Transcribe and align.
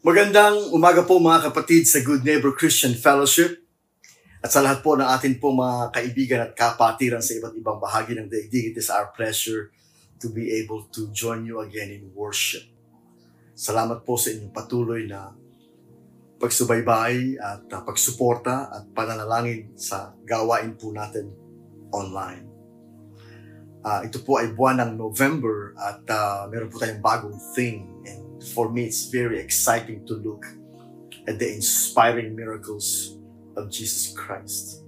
Magandang 0.00 0.72
umaga 0.72 1.04
po 1.04 1.20
mga 1.20 1.52
kapatid 1.52 1.84
sa 1.84 2.00
Good 2.00 2.24
Neighbor 2.24 2.56
Christian 2.56 2.96
Fellowship 2.96 3.60
at 4.40 4.48
sa 4.48 4.64
lahat 4.64 4.80
po 4.80 4.96
ng 4.96 5.04
atin 5.04 5.36
po 5.36 5.52
mga 5.52 5.92
kaibigan 5.92 6.40
at 6.40 6.56
kapatiran 6.56 7.20
sa 7.20 7.36
iba't 7.36 7.52
ibang 7.60 7.76
bahagi 7.76 8.16
ng 8.16 8.24
daigdig. 8.24 8.72
It 8.72 8.80
is 8.80 8.88
our 8.88 9.12
pleasure 9.12 9.68
to 10.24 10.32
be 10.32 10.56
able 10.56 10.88
to 10.96 11.12
join 11.12 11.44
you 11.44 11.60
again 11.60 11.92
in 11.92 12.08
worship. 12.16 12.64
Salamat 13.52 14.00
po 14.00 14.16
sa 14.16 14.32
inyong 14.32 14.56
patuloy 14.56 15.04
na 15.04 15.36
pagsubaybay 16.40 17.36
at 17.36 17.68
uh, 17.68 17.84
pagsuporta 17.84 18.72
at 18.72 18.88
pananalangin 18.96 19.76
sa 19.76 20.16
gawain 20.24 20.80
po 20.80 20.96
natin 20.96 21.28
online. 21.92 22.48
Uh, 23.84 24.00
ito 24.08 24.24
po 24.24 24.40
ay 24.40 24.48
buwan 24.56 24.80
ng 24.80 24.96
November 24.96 25.76
at 25.76 26.00
uh, 26.08 26.48
meron 26.48 26.72
po 26.72 26.80
tayong 26.80 27.04
bagong 27.04 27.36
thing 27.52 27.84
and 28.08 28.29
for 28.42 28.70
me, 28.70 28.84
it's 28.84 29.08
very 29.08 29.38
exciting 29.40 30.06
to 30.06 30.14
look 30.14 30.44
at 31.28 31.38
the 31.38 31.48
inspiring 31.52 32.34
miracles 32.34 33.16
of 33.56 33.70
Jesus 33.70 34.12
Christ. 34.16 34.82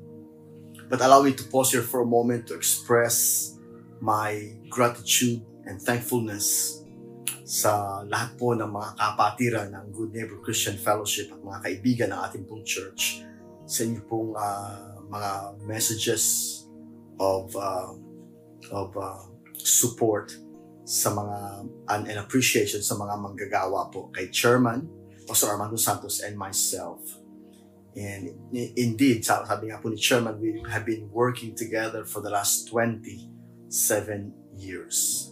But 0.88 1.00
allow 1.00 1.22
me 1.22 1.32
to 1.32 1.44
pause 1.44 1.72
here 1.72 1.82
for 1.82 2.02
a 2.02 2.06
moment 2.06 2.46
to 2.48 2.54
express 2.54 3.58
my 4.00 4.52
gratitude 4.68 5.40
and 5.64 5.80
thankfulness 5.80 6.82
sa 7.44 8.02
lahat 8.08 8.36
po 8.40 8.56
ng 8.56 8.70
mga 8.70 8.90
kapatiran 8.96 9.68
ng 9.76 9.84
Good 9.92 10.12
Neighbor 10.16 10.38
Christian 10.40 10.80
Fellowship 10.80 11.28
at 11.30 11.40
mga 11.44 11.58
kaibigan 11.60 12.08
ng 12.10 12.20
ating 12.24 12.44
pong 12.48 12.64
church 12.64 13.22
sa 13.68 13.84
inyo 13.84 14.00
pong 14.08 14.32
uh, 14.34 15.04
mga 15.06 15.60
messages 15.68 16.24
of 17.20 17.52
uh, 17.54 17.92
of 18.72 18.90
uh, 18.96 19.22
support 19.60 20.32
sa 20.84 21.14
mga 21.14 21.38
and, 21.88 22.08
and 22.10 22.18
appreciation 22.18 22.82
sa 22.82 22.98
mga 22.98 23.14
manggagawa 23.18 23.90
po 23.90 24.10
kay 24.10 24.28
Chairman, 24.34 24.88
Pastor 25.26 25.54
Armando 25.54 25.78
Santos 25.78 26.20
and 26.20 26.34
myself. 26.34 26.98
And 27.92 28.32
indeed, 28.52 29.22
sabi 29.22 29.68
nga 29.68 29.78
po 29.78 29.92
ni 29.92 30.00
Chairman, 30.00 30.40
we 30.40 30.64
have 30.72 30.88
been 30.88 31.12
working 31.12 31.52
together 31.54 32.08
for 32.08 32.24
the 32.24 32.32
last 32.32 32.66
27 32.72 33.28
years. 34.56 35.28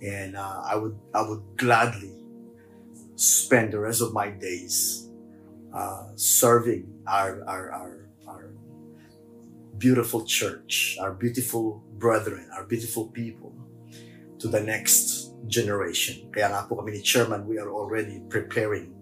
And 0.00 0.38
uh, 0.38 0.64
I 0.64 0.78
would 0.78 0.96
I 1.12 1.22
would 1.26 1.44
gladly 1.58 2.14
spend 3.18 3.74
the 3.74 3.82
rest 3.82 4.00
of 4.00 4.14
my 4.14 4.30
days 4.30 5.08
uh, 5.74 6.14
serving 6.14 6.86
our, 7.06 7.42
our, 7.50 7.72
our, 7.72 7.94
our 8.28 8.50
beautiful 9.76 10.24
church, 10.24 10.96
our 11.02 11.12
beautiful 11.12 11.82
brethren, 11.98 12.48
our 12.54 12.64
beautiful 12.64 13.10
people 13.10 13.57
to 14.38 14.48
the 14.48 14.60
next 14.60 15.34
generation. 15.46 16.30
Kaya 16.30 16.50
nga 16.50 16.66
po 16.66 16.78
kami 16.78 16.98
ni 16.98 17.02
Chairman, 17.02 17.46
we 17.46 17.58
are 17.58 17.70
already 17.70 18.22
preparing 18.30 18.94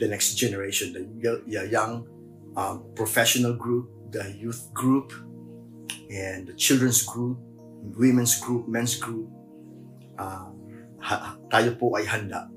the 0.00 0.08
next 0.08 0.34
generation, 0.40 0.96
the 0.96 1.64
young 1.68 2.08
um, 2.56 2.88
professional 2.96 3.52
group, 3.52 3.92
the 4.10 4.24
youth 4.32 4.72
group, 4.72 5.12
and 6.08 6.48
the 6.48 6.56
children's 6.56 7.04
group, 7.04 7.36
women's 7.94 8.40
group, 8.40 8.66
men's 8.66 8.96
group. 8.96 9.28
Uh, 10.16 10.50
ha- 11.00 11.36
tayo 11.52 11.76
po 11.76 11.96
ay 11.96 12.04
handa 12.08 12.48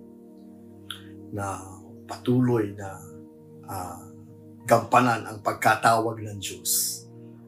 na 1.34 1.60
patuloy 2.08 2.72
na 2.76 2.90
uh, 3.68 4.04
gampanan 4.64 5.28
ang 5.28 5.38
pagkatawag 5.44 6.24
ng 6.24 6.40
Diyos 6.40 7.04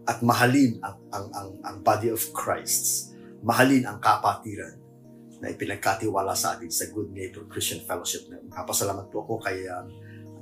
at 0.06 0.22
mahalin 0.22 0.78
ang, 0.84 0.98
ang, 1.12 1.28
ang, 1.34 1.50
ang 1.64 1.78
body 1.82 2.12
of 2.12 2.22
Christ 2.36 3.15
mahalin 3.46 3.86
ang 3.86 4.02
kapatiran 4.02 4.74
na 5.38 5.54
ipinagkatiwala 5.54 6.34
sa 6.34 6.58
atin 6.58 6.74
sa 6.74 6.90
Good 6.90 7.14
Neighbor 7.14 7.46
Christian 7.46 7.86
Fellowship. 7.86 8.26
Kapasalamat 8.50 9.14
po 9.14 9.22
ako 9.22 9.38
kay 9.46 9.70
um, 9.70 9.94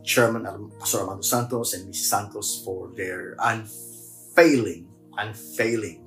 Chairman 0.08 0.48
Pastor 0.80 1.04
Armando 1.04 1.28
Santos 1.28 1.76
and 1.76 1.92
Mrs. 1.92 2.08
Santos 2.08 2.64
for 2.64 2.96
their 2.96 3.36
unfailing, 3.44 4.88
unfailing 5.20 6.00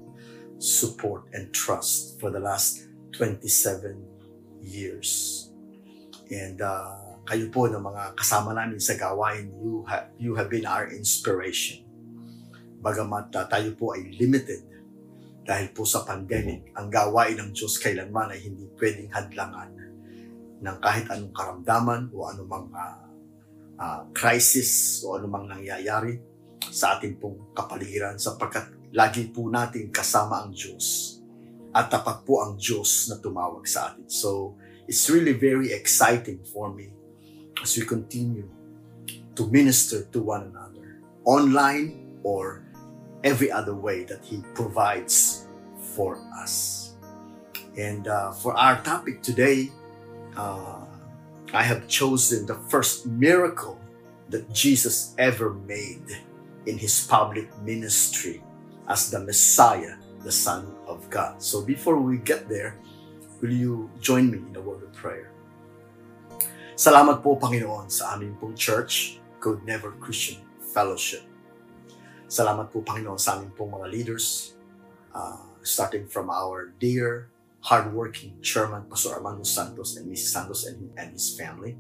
support 0.56 1.28
and 1.37 1.53
trust 1.53 2.16
for 2.16 2.32
the 2.32 2.41
last 2.41 2.88
27 3.12 4.00
years. 4.65 5.53
And 6.32 6.65
uh, 6.65 7.21
kayo 7.28 7.53
po 7.53 7.69
ng 7.69 7.84
mga 7.84 8.16
kasama 8.16 8.56
namin 8.56 8.81
sa 8.81 8.97
gawain, 8.97 9.53
you, 9.60 9.84
ha- 9.84 10.09
you 10.16 10.32
have 10.32 10.48
been 10.48 10.65
our 10.65 10.88
inspiration. 10.88 11.84
Bagamat 12.81 13.37
uh, 13.37 13.44
tayo 13.53 13.76
po 13.76 13.92
ay 13.92 14.16
limited 14.16 14.75
dahil 15.47 15.71
po 15.71 15.87
sa 15.87 16.03
pandemic, 16.03 16.75
ang 16.75 16.91
gawain 16.91 17.39
ng 17.39 17.51
Diyos 17.55 17.79
kailanman 17.79 18.34
ay 18.34 18.51
hindi 18.51 18.67
pwedeng 18.75 19.15
hadlangan 19.15 19.71
ng 20.59 20.77
kahit 20.83 21.07
anong 21.07 21.31
karamdaman 21.31 22.11
o 22.11 22.27
anumang 22.27 22.67
uh, 22.75 23.07
uh, 23.79 24.03
crisis 24.11 24.99
o 25.07 25.15
anumang 25.15 25.47
nangyayari 25.47 26.19
sa 26.67 26.99
ating 26.99 27.23
pong 27.23 27.55
kapaligiran 27.55 28.19
sapagkat 28.19 28.75
lagi 28.91 29.31
po 29.31 29.47
natin 29.47 29.95
kasama 29.95 30.43
ang 30.43 30.51
Diyos 30.51 31.17
at 31.71 31.95
tapat 31.95 32.27
po 32.27 32.43
ang 32.43 32.59
Diyos 32.59 33.07
na 33.07 33.23
tumawag 33.23 33.63
sa 33.71 33.95
atin. 33.95 34.11
So, 34.11 34.59
it's 34.91 35.07
really 35.07 35.37
very 35.37 35.71
exciting 35.71 36.43
for 36.43 36.75
me 36.75 36.91
as 37.63 37.78
we 37.78 37.87
continue 37.87 38.51
to 39.39 39.47
minister 39.47 40.11
to 40.11 40.19
one 40.27 40.51
another 40.51 41.05
online 41.23 42.19
or 42.27 42.66
every 43.26 43.50
other 43.50 43.75
way 43.75 44.06
that 44.06 44.22
He 44.22 44.47
provides 44.54 45.50
for 45.98 46.22
us. 46.38 46.94
And 47.75 48.06
uh, 48.06 48.31
for 48.31 48.54
our 48.54 48.81
topic 48.87 49.20
today, 49.20 49.75
uh, 50.38 50.87
I 51.53 51.62
have 51.66 51.91
chosen 51.91 52.47
the 52.47 52.54
first 52.70 53.04
miracle 53.04 53.82
that 54.31 54.47
Jesus 54.54 55.12
ever 55.19 55.53
made 55.66 56.06
in 56.70 56.78
His 56.78 57.03
public 57.03 57.50
ministry 57.66 58.42
as 58.86 59.10
the 59.10 59.19
Messiah, 59.19 59.98
the 60.22 60.32
Son 60.32 60.70
of 60.86 61.10
God. 61.10 61.42
So 61.42 61.66
before 61.66 61.98
we 61.98 62.19
get 62.19 62.48
there, 62.48 62.78
will 63.42 63.53
you 63.53 63.91
join 64.00 64.31
me 64.31 64.38
in 64.38 64.54
a 64.54 64.62
word 64.62 64.86
of 64.86 64.94
prayer? 64.94 65.34
Salamat 66.78 67.25
po, 67.25 67.34
Panginoon, 67.34 67.91
sa 67.91 68.15
aming 68.15 68.36
pong 68.38 68.54
church, 68.54 69.19
Good 69.41 69.65
Never 69.66 69.97
Christian 69.98 70.44
Fellowship. 70.60 71.25
Salamat 72.26 72.75
po, 72.75 72.82
Panginoon, 72.82 73.22
sa 73.22 73.38
aming 73.38 73.54
pong 73.54 73.70
mga 73.70 73.87
leaders, 73.87 74.59
uh, 75.14 75.47
starting 75.62 76.10
from 76.10 76.26
our 76.26 76.75
dear, 76.82 77.31
hardworking 77.62 78.42
chairman, 78.42 78.82
Pastor 78.91 79.14
Armando 79.14 79.47
Santos 79.47 79.94
and 79.94 80.10
Mrs. 80.10 80.34
Santos 80.34 80.66
and, 80.66 80.91
and 80.98 81.15
his 81.15 81.38
family. 81.38 81.78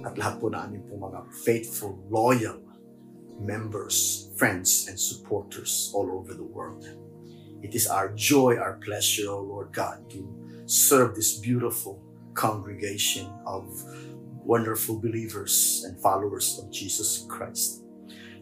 At 0.00 0.16
lahat 0.16 0.40
po 0.40 0.48
na 0.48 0.64
aming 0.64 0.88
pong 0.88 1.04
mga 1.04 1.20
faithful, 1.44 2.00
loyal 2.08 2.64
members, 3.36 4.32
friends, 4.40 4.88
and 4.88 4.96
supporters 4.96 5.92
all 5.92 6.08
over 6.16 6.32
the 6.32 6.48
world. 6.48 6.88
It 7.60 7.76
is 7.76 7.84
our 7.84 8.08
joy, 8.16 8.56
our 8.56 8.80
pleasure, 8.80 9.28
O 9.28 9.44
Lord 9.44 9.68
God, 9.76 10.08
to 10.16 10.24
serve 10.64 11.12
this 11.12 11.36
beautiful 11.44 12.00
congregation 12.32 13.28
of 13.44 13.68
wonderful 14.48 14.96
believers 14.96 15.84
and 15.84 16.00
followers 16.00 16.56
of 16.56 16.72
Jesus 16.72 17.28
Christ. 17.28 17.83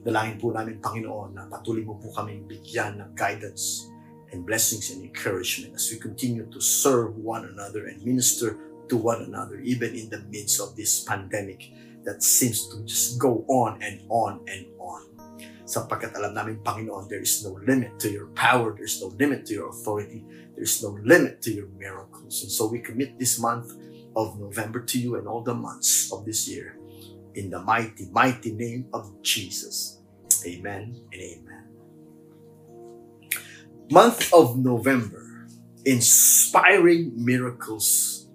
Dalangin 0.03 0.43
po 0.43 0.51
namin, 0.51 0.83
Panginoon, 0.83 1.39
na 1.39 1.47
patuloy 1.47 1.87
mo 1.87 1.95
po 1.95 2.11
kaming 2.11 2.43
bigyan 2.51 2.99
ng 2.99 3.15
guidance 3.15 3.87
and 4.35 4.43
blessings 4.43 4.91
and 4.91 5.07
encouragement 5.07 5.79
as 5.79 5.87
we 5.95 5.97
continue 6.03 6.43
to 6.51 6.59
serve 6.59 7.15
one 7.23 7.47
another 7.47 7.87
and 7.87 8.03
minister 8.03 8.59
to 8.91 8.99
one 8.99 9.23
another, 9.23 9.63
even 9.63 9.95
in 9.95 10.11
the 10.11 10.19
midst 10.27 10.59
of 10.59 10.75
this 10.75 11.07
pandemic 11.07 11.71
that 12.03 12.19
seems 12.19 12.67
to 12.67 12.83
just 12.83 13.15
go 13.15 13.47
on 13.47 13.79
and 13.79 14.03
on 14.11 14.43
and 14.51 14.67
on. 14.83 15.07
Sapagkat 15.63 16.19
alam 16.19 16.35
namin, 16.35 16.59
Panginoon, 16.67 17.07
there 17.07 17.23
is 17.23 17.47
no 17.47 17.55
limit 17.63 17.95
to 18.03 18.11
your 18.11 18.27
power, 18.35 18.75
there 18.75 18.91
is 18.91 18.99
no 18.99 19.15
limit 19.15 19.47
to 19.47 19.55
your 19.55 19.71
authority, 19.71 20.27
there 20.59 20.67
is 20.67 20.83
no 20.83 20.99
limit 21.07 21.39
to 21.47 21.55
your 21.55 21.71
miracles. 21.79 22.43
And 22.43 22.51
so 22.51 22.67
we 22.67 22.83
commit 22.83 23.23
this 23.23 23.39
month 23.39 23.79
of 24.19 24.35
November 24.43 24.83
to 24.83 24.99
you 24.99 25.15
and 25.15 25.31
all 25.31 25.47
the 25.47 25.55
months 25.55 26.11
of 26.11 26.27
this 26.27 26.51
year 26.51 26.82
in 27.35 27.51
the 27.51 27.61
mighty, 27.61 28.09
mighty 28.11 28.53
name 28.53 28.87
of 28.93 29.23
Jesus. 29.23 30.01
Amen 30.47 31.01
and 31.13 31.21
amen. 31.21 31.69
Month 33.91 34.33
of 34.33 34.57
November, 34.57 35.47
inspiring 35.85 37.13
miracles 37.15 38.29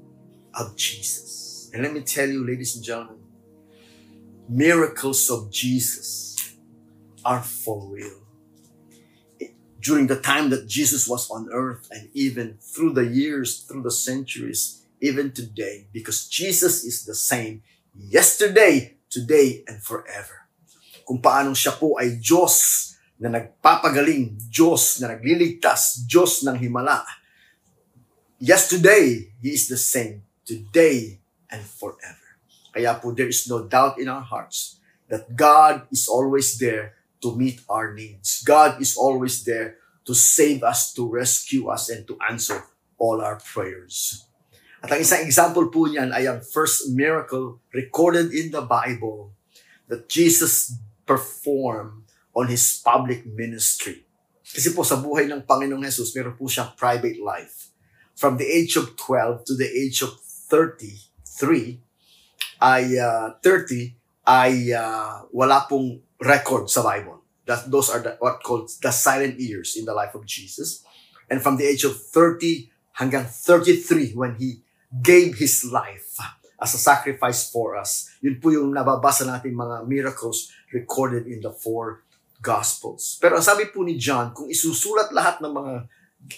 of 0.54 0.76
Jesus. 0.76 1.70
And 1.74 1.84
let 1.84 1.94
me 1.94 2.02
tell 2.02 2.28
you, 2.28 2.46
ladies 2.46 2.76
and 2.76 2.84
gentlemen, 2.84 3.24
miracles 4.50 5.30
of 5.30 5.52
Jesus 5.52 6.56
are 7.26 7.44
for 7.44 7.88
real. 7.90 8.22
During 9.80 10.08
the 10.08 10.20
time 10.20 10.50
that 10.50 10.68
Jesus 10.68 11.08
was 11.08 11.30
on 11.30 11.50
earth 11.52 11.88
and 11.92 12.10
even 12.14 12.58
through 12.62 12.94
the 12.94 13.06
years, 13.06 13.62
through 13.62 13.84
the 13.84 13.92
centuries, 13.92 14.86
even 15.02 15.32
today, 15.32 15.88
because 15.94 16.28
Jesus 16.28 16.84
is 16.84 17.06
the 17.06 17.16
same 17.16 17.62
yesterday, 17.98 19.02
today, 19.10 19.66
and 19.66 19.82
forever. 19.82 20.46
Kung 21.02 21.18
paanong 21.18 21.58
siya 21.58 21.74
po 21.74 21.98
ay 21.98 22.22
Diyos 22.22 22.94
na 23.18 23.34
nagpapagaling, 23.34 24.38
Diyos 24.54 25.02
na 25.02 25.18
nagliligtas, 25.18 26.06
Diyos 26.06 26.46
ng 26.46 26.58
himala. 26.62 27.02
Yesterday, 28.38 29.34
He 29.42 29.58
is 29.58 29.66
the 29.66 29.80
same, 29.80 30.22
today, 30.46 31.18
and 31.50 31.66
forever. 31.66 32.38
Kaya 32.70 32.94
po 33.02 33.10
there 33.10 33.32
is 33.32 33.50
no 33.50 33.66
doubt 33.66 33.98
in 33.98 34.06
our 34.06 34.22
hearts 34.22 34.78
that 35.10 35.34
God 35.34 35.90
is 35.90 36.06
always 36.06 36.62
there 36.62 36.94
to 37.26 37.34
meet 37.34 37.66
our 37.66 37.96
needs. 37.96 38.46
God 38.46 38.78
is 38.78 38.94
always 38.94 39.42
there 39.42 39.82
to 40.06 40.14
save 40.14 40.62
us, 40.62 40.94
to 40.94 41.10
rescue 41.10 41.74
us, 41.74 41.90
and 41.90 42.06
to 42.06 42.20
answer 42.30 42.70
all 43.02 43.24
our 43.24 43.42
prayers. 43.42 44.27
At 44.84 44.94
ang 44.94 45.02
isang 45.02 45.26
example 45.26 45.74
po 45.74 45.90
niyan 45.90 46.14
ay 46.14 46.30
ang 46.30 46.46
first 46.46 46.94
miracle 46.94 47.58
recorded 47.74 48.30
in 48.30 48.54
the 48.54 48.62
Bible 48.62 49.34
that 49.90 50.06
Jesus 50.06 50.78
performed 51.08 52.06
on 52.38 52.46
His 52.52 52.78
public 52.78 53.26
ministry. 53.26 54.06
Kasi 54.46 54.78
po 54.78 54.86
sa 54.86 55.02
buhay 55.02 55.26
ng 55.26 55.44
Panginoong 55.44 55.82
Jesus, 55.82 56.14
meron 56.14 56.38
po 56.38 56.46
siyang 56.46 56.78
private 56.78 57.18
life. 57.18 57.74
From 58.14 58.38
the 58.38 58.46
age 58.46 58.78
of 58.78 58.94
12 58.96 59.50
to 59.50 59.54
the 59.58 59.66
age 59.66 60.06
of 60.06 60.14
33, 60.50 61.82
ay 62.62 62.98
uh, 62.98 63.38
30, 63.42 63.98
ay 64.26 64.74
uh, 64.74 65.26
wala 65.34 65.66
pong 65.66 66.02
record 66.22 66.70
sa 66.70 66.86
Bible. 66.86 67.22
That 67.50 67.70
those 67.72 67.90
are 67.90 68.02
the, 68.04 68.14
what 68.20 68.44
called 68.44 68.70
the 68.82 68.92
silent 68.92 69.40
years 69.40 69.74
in 69.74 69.86
the 69.86 69.96
life 69.96 70.14
of 70.14 70.26
Jesus. 70.26 70.84
And 71.32 71.42
from 71.42 71.58
the 71.58 71.66
age 71.66 71.84
of 71.84 71.98
30 71.98 72.70
hanggang 72.98 73.30
33 73.30 74.18
when 74.18 74.36
he 74.42 74.67
gave 74.90 75.36
his 75.38 75.68
life 75.68 76.18
as 76.58 76.74
a 76.74 76.82
sacrifice 76.82 77.52
for 77.52 77.78
us. 77.78 78.10
Yun 78.24 78.42
po 78.42 78.50
yung 78.50 78.74
nababasa 78.74 79.28
natin 79.28 79.54
mga 79.54 79.86
miracles 79.86 80.50
recorded 80.74 81.30
in 81.30 81.44
the 81.44 81.54
four 81.54 82.08
Gospels. 82.38 83.18
Pero 83.18 83.42
ang 83.42 83.46
sabi 83.46 83.70
po 83.74 83.82
ni 83.82 83.98
John, 83.98 84.30
kung 84.30 84.46
isusulat 84.46 85.10
lahat 85.10 85.42
ng 85.42 85.54
mga 85.54 85.74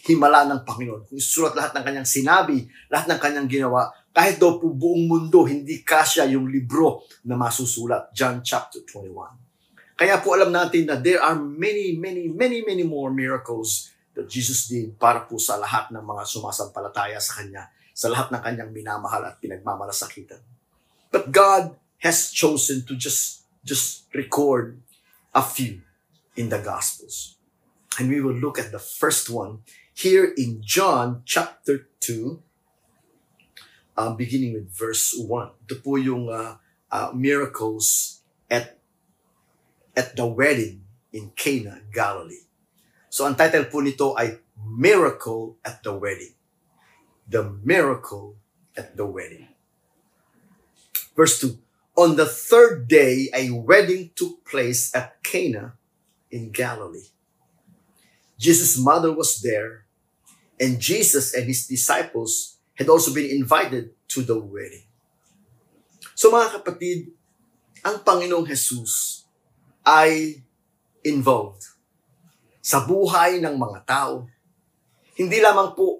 himala 0.07 0.47
ng 0.47 0.63
Panginoon, 0.63 1.01
kung 1.11 1.17
isusulat 1.19 1.55
lahat 1.55 1.75
ng 1.75 1.83
kanyang 1.83 2.07
sinabi, 2.07 2.63
lahat 2.87 3.11
ng 3.11 3.19
kanyang 3.19 3.47
ginawa, 3.51 3.91
kahit 4.15 4.39
daw 4.39 4.55
po 4.59 4.71
buong 4.71 5.07
mundo, 5.07 5.43
hindi 5.43 5.83
kasya 5.83 6.27
yung 6.31 6.47
libro 6.47 7.03
na 7.27 7.35
masusulat. 7.35 8.15
John 8.15 8.39
chapter 8.39 8.79
21. 8.87 9.99
Kaya 9.99 10.23
po 10.23 10.39
alam 10.39 10.55
natin 10.55 10.87
na 10.87 10.95
there 10.95 11.19
are 11.19 11.35
many, 11.35 11.99
many, 11.99 12.31
many, 12.31 12.63
many 12.63 12.87
more 12.87 13.11
miracles 13.11 13.91
that 14.15 14.31
Jesus 14.31 14.71
did 14.71 14.95
para 14.95 15.27
po 15.27 15.35
sa 15.35 15.59
lahat 15.59 15.91
ng 15.91 15.99
mga 15.99 16.23
sumasampalataya 16.23 17.19
sa 17.19 17.43
Kanya, 17.43 17.67
sa 17.99 18.07
lahat 18.07 18.31
ng 18.31 18.39
Kanyang 18.39 18.71
minamahal 18.71 19.27
at 19.27 19.43
pinagmamalasakitan. 19.43 20.39
But 21.11 21.35
God 21.35 21.75
has 21.99 22.31
chosen 22.31 22.87
to 22.87 22.95
just, 22.95 23.43
just 23.67 24.07
record 24.15 24.79
a 25.35 25.43
few 25.43 25.83
in 26.39 26.47
the 26.47 26.63
Gospels. 26.63 27.35
And 27.99 28.07
we 28.07 28.23
will 28.23 28.39
look 28.39 28.55
at 28.55 28.71
the 28.71 28.79
first 28.79 29.27
one 29.27 29.67
here 29.91 30.31
in 30.39 30.63
John 30.63 31.27
chapter 31.27 31.91
2, 31.99 32.39
uh, 33.99 34.15
beginning 34.15 34.55
with 34.55 34.71
verse 34.71 35.11
1. 35.11 35.67
Ito 35.67 35.75
po 35.83 35.99
yung 35.99 36.31
uh, 36.31 36.55
uh, 36.87 37.11
miracles 37.11 38.23
at 38.47 38.79
at 39.91 40.15
the 40.15 40.23
wedding 40.23 40.87
in 41.11 41.35
Cana, 41.35 41.83
Galilee. 41.91 42.47
So 43.11 43.27
ang 43.27 43.35
title 43.35 43.67
po 43.67 43.83
nito 43.83 44.15
ay 44.15 44.39
Miracle 44.55 45.59
at 45.67 45.83
the 45.83 45.91
Wedding. 45.91 46.38
The 47.29 47.45
Miracle 47.61 48.41
at 48.73 48.97
the 48.97 49.05
Wedding. 49.05 49.53
Verse 51.15 51.37
2. 51.39 51.57
On 51.93 52.15
the 52.15 52.25
third 52.25 52.87
day, 52.87 53.29
a 53.35 53.51
wedding 53.51 54.09
took 54.15 54.41
place 54.47 54.89
at 54.95 55.21
Cana 55.21 55.75
in 56.31 56.49
Galilee. 56.49 57.13
Jesus' 58.39 58.79
mother 58.79 59.11
was 59.11 59.43
there, 59.43 59.83
and 60.57 60.79
Jesus 60.79 61.35
and 61.35 61.45
his 61.45 61.67
disciples 61.67 62.57
had 62.79 62.87
also 62.87 63.13
been 63.13 63.29
invited 63.29 63.91
to 64.15 64.23
the 64.23 64.39
wedding. 64.39 64.87
So 66.15 66.31
mga 66.31 66.63
kapatid, 66.63 67.11
ang 67.83 67.99
Panginoong 67.99 68.47
Jesus 68.47 69.27
ay 69.83 70.39
involved 71.03 71.67
sa 72.63 72.83
buhay 72.87 73.43
ng 73.43 73.59
mga 73.59 73.79
tao. 73.83 74.23
Hindi 75.19 75.43
lamang 75.43 75.75
po 75.75 75.98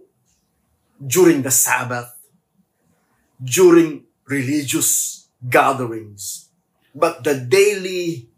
during 1.05 1.41
the 1.41 1.51
Sabbath, 1.51 2.15
during 3.43 4.03
religious 4.25 5.29
gatherings, 5.49 6.49
but 6.93 7.23
the 7.23 7.39
daily, 7.39 8.29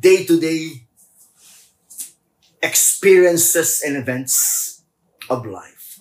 day-to-day 0.00 0.86
experiences 2.62 3.82
and 3.84 3.96
events 3.96 4.82
of 5.30 5.46
life. 5.46 6.00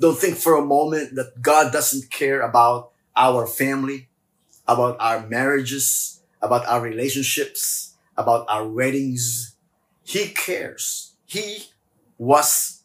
Don't 0.00 0.16
think 0.16 0.36
for 0.36 0.56
a 0.56 0.64
moment 0.64 1.14
that 1.16 1.42
God 1.42 1.72
doesn't 1.72 2.10
care 2.10 2.40
about 2.40 2.92
our 3.16 3.46
family, 3.46 4.08
about 4.66 4.96
our 5.00 5.26
marriages, 5.26 6.22
about 6.40 6.64
our 6.66 6.80
relationships, 6.80 7.94
about 8.16 8.46
our 8.48 8.66
weddings. 8.66 9.56
He 10.02 10.28
cares. 10.28 11.14
He 11.26 11.64
was 12.18 12.82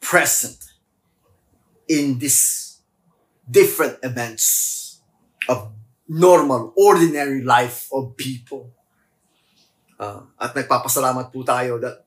present 0.00 0.69
in 1.90 2.22
these 2.22 2.78
different 3.42 3.98
events 4.06 5.02
of 5.50 5.74
normal, 6.06 6.72
ordinary 6.78 7.42
life 7.42 7.90
of 7.90 8.14
people. 8.14 8.70
Uh, 9.98 10.22
at 10.38 10.54
nagpapasalamat 10.54 11.34
po 11.34 11.42
tayo 11.42 11.82
that 11.82 12.06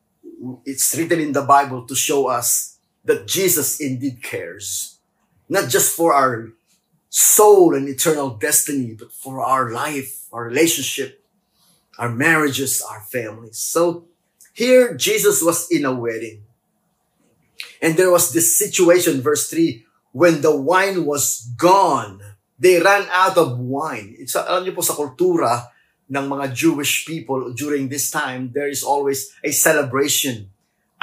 it's 0.63 0.95
written 0.95 1.19
in 1.19 1.35
the 1.35 1.43
Bible 1.43 1.83
to 1.83 1.93
show 1.93 2.31
us 2.31 2.79
that 3.03 3.27
Jesus 3.27 3.83
indeed 3.83 4.23
cares. 4.23 4.97
Not 5.51 5.67
just 5.67 5.91
for 5.91 6.15
our 6.15 6.55
soul 7.11 7.75
and 7.75 7.87
eternal 7.87 8.39
destiny, 8.39 8.95
but 8.95 9.11
for 9.11 9.43
our 9.43 9.69
life, 9.69 10.31
our 10.31 10.47
relationship, 10.47 11.21
our 11.99 12.09
marriages, 12.09 12.81
our 12.81 13.03
families. 13.03 13.59
So 13.59 14.07
here 14.55 14.95
Jesus 14.95 15.43
was 15.43 15.67
in 15.69 15.85
a 15.85 15.93
wedding. 15.93 16.42
And 17.83 17.99
there 17.99 18.07
was 18.07 18.31
this 18.31 18.55
situation, 18.55 19.19
verse 19.19 19.51
3, 19.51 19.83
when 20.15 20.39
the 20.39 20.55
wine 20.55 21.03
was 21.03 21.43
gone, 21.59 22.23
they 22.55 22.79
ran 22.79 23.11
out 23.11 23.35
of 23.35 23.59
wine. 23.59 24.15
It's, 24.15 24.39
alam 24.39 24.63
niyo 24.63 24.79
po 24.79 24.87
sa 24.87 24.95
kultura 24.95 25.67
ng 26.07 26.25
mga 26.31 26.55
Jewish 26.55 27.03
people 27.03 27.51
during 27.51 27.91
this 27.91 28.07
time, 28.07 28.55
there 28.55 28.71
is 28.71 28.87
always 28.87 29.35
a 29.43 29.51
celebration 29.51 30.47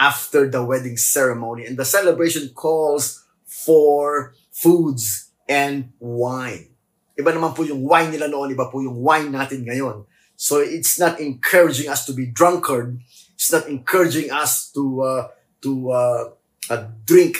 after 0.00 0.48
the 0.48 0.64
wedding 0.64 0.96
ceremony. 0.96 1.68
And 1.68 1.76
the 1.76 1.84
celebration 1.84 2.56
calls 2.56 3.28
for 3.44 4.32
foods 4.48 5.28
and 5.44 5.92
wine. 6.00 6.72
Iba 7.12 7.36
naman 7.36 7.52
po 7.52 7.68
yung 7.68 7.84
wine 7.84 8.16
nila 8.16 8.32
noon, 8.32 8.56
iba 8.56 8.72
po 8.72 8.80
yung 8.80 8.96
wine 9.04 9.28
natin 9.28 9.68
ngayon. 9.68 10.08
So 10.40 10.64
it's 10.64 10.96
not 10.96 11.20
encouraging 11.20 11.92
us 11.92 12.08
to 12.08 12.16
be 12.16 12.24
drunkard. 12.24 13.04
It's 13.36 13.52
not 13.52 13.68
encouraging 13.68 14.32
us 14.32 14.72
to 14.72 15.04
uh, 15.04 15.22
to 15.60 15.70
uh, 15.92 16.22
uh, 16.70 16.86
drink 17.04 17.36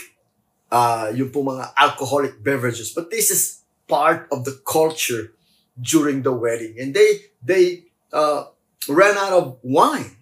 uh, 0.70 1.10
yung 1.14 1.30
po 1.30 1.42
mga 1.42 1.72
alcoholic 1.78 2.42
beverages. 2.42 2.92
But 2.92 3.10
this 3.10 3.30
is 3.30 3.62
part 3.88 4.26
of 4.30 4.44
the 4.44 4.60
culture 4.66 5.32
during 5.80 6.22
the 6.22 6.32
wedding. 6.34 6.76
And 6.78 6.92
they 6.92 7.30
they 7.42 7.90
uh, 8.12 8.50
ran 8.88 9.16
out 9.16 9.32
of 9.32 9.58
wine. 9.62 10.16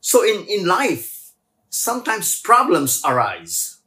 So 0.00 0.20
in, 0.22 0.44
in 0.46 0.68
life, 0.68 1.32
sometimes 1.70 2.40
problems 2.40 3.00
arise. 3.04 3.80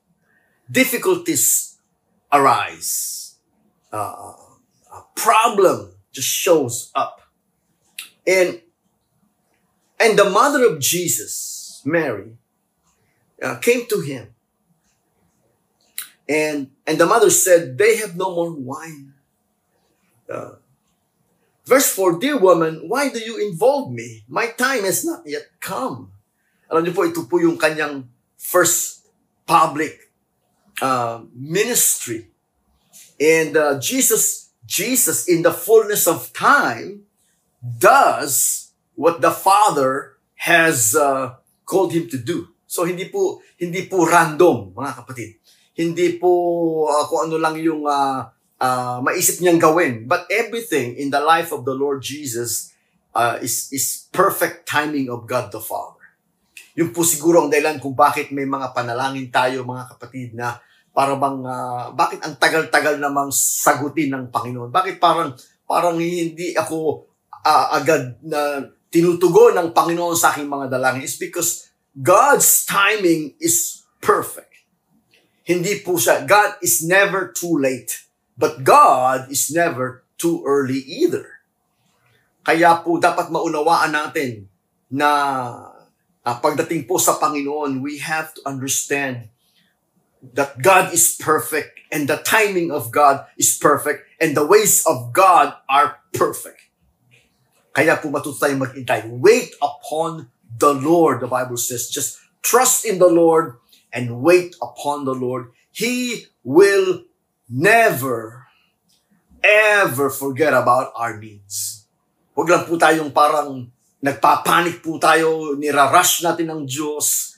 Difficulties 0.69 1.77
arise. 2.33 3.35
Uh, 3.93 4.33
a 4.91 5.01
problem 5.15 5.93
just 6.11 6.27
shows 6.27 6.91
up. 6.95 7.21
And 8.25 8.61
and 9.99 10.17
the 10.17 10.29
mother 10.29 10.65
of 10.65 10.79
Jesus, 10.79 11.81
Mary, 11.85 12.37
uh, 13.41 13.57
came 13.57 13.85
to 13.87 14.01
him. 14.01 14.33
And 16.27 16.71
and 16.85 16.97
the 16.97 17.05
mother 17.05 17.29
said, 17.29 17.77
"They 17.77 17.97
have 17.97 18.15
no 18.15 18.35
more 18.35 18.51
wine." 18.51 19.13
Uh, 20.27 20.59
verse 21.63 21.87
4, 21.95 22.19
Dear 22.19 22.35
woman, 22.35 22.83
why 22.91 23.07
do 23.07 23.19
you 23.19 23.39
involve 23.39 23.95
me? 23.95 24.27
My 24.27 24.51
time 24.51 24.83
has 24.83 25.07
not 25.07 25.23
yet 25.23 25.47
come. 25.63 26.11
Alam 26.67 26.83
niyo 26.83 26.91
po, 26.91 27.07
ito 27.07 27.23
po 27.23 27.39
yung 27.39 27.55
kanyang 27.55 28.11
first 28.35 29.07
public 29.47 30.11
uh, 30.83 31.23
ministry. 31.31 32.27
And 33.15 33.55
uh, 33.55 33.79
Jesus 33.79 34.47
Jesus, 34.67 35.27
in 35.27 35.41
the 35.41 35.53
fullness 35.55 36.05
of 36.05 36.33
time, 36.33 37.07
does 37.63 38.71
what 38.95 39.21
the 39.21 39.31
Father 39.31 40.19
has 40.35 40.93
uh, 40.93 41.39
called 41.65 41.93
him 41.93 42.09
to 42.09 42.17
do. 42.19 42.49
So 42.67 42.83
hindi 42.83 43.07
po 43.07 43.41
hindi 43.57 43.87
po 43.87 44.03
random, 44.03 44.75
mga 44.75 44.91
kapatid. 45.03 45.39
Hindi 45.73 46.19
po 46.19 46.29
uh, 46.85 47.07
kung 47.07 47.31
ano 47.31 47.39
lang 47.39 47.55
yung 47.57 47.87
uh, 47.87 48.27
uh, 48.59 48.97
maisip 49.01 49.39
niyang 49.41 49.61
gawin. 49.61 50.05
But 50.05 50.27
everything 50.27 50.99
in 50.99 51.09
the 51.09 51.23
life 51.23 51.55
of 51.55 51.63
the 51.63 51.73
Lord 51.73 52.03
Jesus 52.03 52.75
uh, 53.15 53.39
is 53.39 53.71
is 53.71 54.11
perfect 54.11 54.67
timing 54.67 55.07
of 55.07 55.25
God 55.25 55.49
the 55.49 55.63
Father. 55.63 55.97
Yung 56.77 56.93
po 56.93 57.01
siguro 57.01 57.41
ang 57.41 57.49
dahilan 57.49 57.81
kung 57.81 57.97
bakit 57.97 58.29
may 58.29 58.45
mga 58.45 58.69
panalangin 58.75 59.33
tayo 59.33 59.65
mga 59.65 59.97
kapatid 59.97 60.37
na 60.37 60.61
para 60.97 61.13
bang, 61.13 61.45
uh, 61.45 61.93
bakit 61.93 62.25
ang 62.25 62.41
tagal-tagal 62.41 62.97
namang 62.97 63.29
sagutin 63.29 64.09
ng 64.17 64.33
Panginoon? 64.33 64.73
Bakit 64.73 64.97
parang, 64.97 65.29
parang 65.69 65.93
hindi 66.01 66.57
ako 66.57 67.05
uh, 67.45 67.67
agad 67.77 68.17
na 68.25 68.65
tinutugon 68.89 69.53
ng 69.53 69.77
Panginoon 69.77 70.17
sa 70.17 70.33
aking 70.33 70.49
mga 70.49 70.73
dalangin? 70.73 71.05
It's 71.05 71.21
because 71.21 71.66
God's 71.97 72.65
timing 72.65 73.33
is 73.41 73.81
perfect. 74.01 74.53
Hindi 75.41 75.81
po 75.81 75.97
siya, 75.97 76.27
God 76.27 76.61
is 76.61 76.85
never 76.85 77.33
too 77.33 77.57
late. 77.57 78.05
But 78.37 78.61
God 78.61 79.33
is 79.33 79.49
never 79.49 80.05
too 80.21 80.45
early 80.45 80.77
either. 80.85 81.41
Kaya 82.45 82.85
po 82.85 83.01
dapat 83.01 83.33
maunawaan 83.33 83.91
natin 83.91 84.45
na 84.93 85.09
uh, 86.21 86.37
pagdating 86.37 86.85
po 86.85 87.01
sa 87.01 87.17
Panginoon, 87.17 87.81
we 87.81 87.97
have 87.97 88.31
to 88.37 88.41
understand 88.45 89.33
that 90.21 90.61
God 90.61 90.93
is 90.93 91.17
perfect 91.17 91.81
and 91.89 92.05
the 92.05 92.21
timing 92.21 92.69
of 92.69 92.93
God 92.93 93.25
is 93.41 93.57
perfect 93.57 94.05
and 94.21 94.37
the 94.37 94.45
ways 94.45 94.85
of 94.85 95.11
God 95.17 95.57
are 95.65 95.97
perfect. 96.13 96.61
Kaya 97.73 97.97
po 97.97 98.13
matuto 98.13 98.37
tayong 98.37 98.61
maghintay. 98.61 99.05
Wait 99.17 99.53
upon 99.61 100.29
the 100.55 100.73
Lord, 100.73 101.19
the 101.19 101.27
Bible 101.27 101.57
says. 101.57 101.89
Just 101.89 102.19
trust 102.41 102.85
in 102.85 102.99
the 102.99 103.11
Lord 103.11 103.59
and 103.91 104.21
wait 104.21 104.55
upon 104.61 105.05
the 105.05 105.15
Lord. 105.15 105.51
He 105.71 106.27
will 106.43 107.03
never, 107.49 108.47
ever 109.43 110.09
forget 110.09 110.53
about 110.53 110.91
our 110.95 111.19
needs. 111.19 111.85
Huwag 112.37 112.49
lang 112.53 112.63
po 112.69 112.77
tayong 112.77 113.11
parang 113.11 113.71
nagpapanik 113.97 114.85
po 114.85 115.01
tayo, 115.01 115.57
nirarush 115.57 116.21
natin 116.21 116.53
ng 116.53 116.61
Diyos 116.69 117.37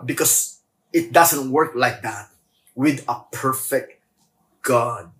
because 0.00 0.64
it 0.96 1.12
doesn't 1.12 1.52
work 1.52 1.76
like 1.76 2.00
that 2.00 2.32
with 2.72 3.04
a 3.04 3.20
perfect 3.28 4.00
God. 4.64 5.12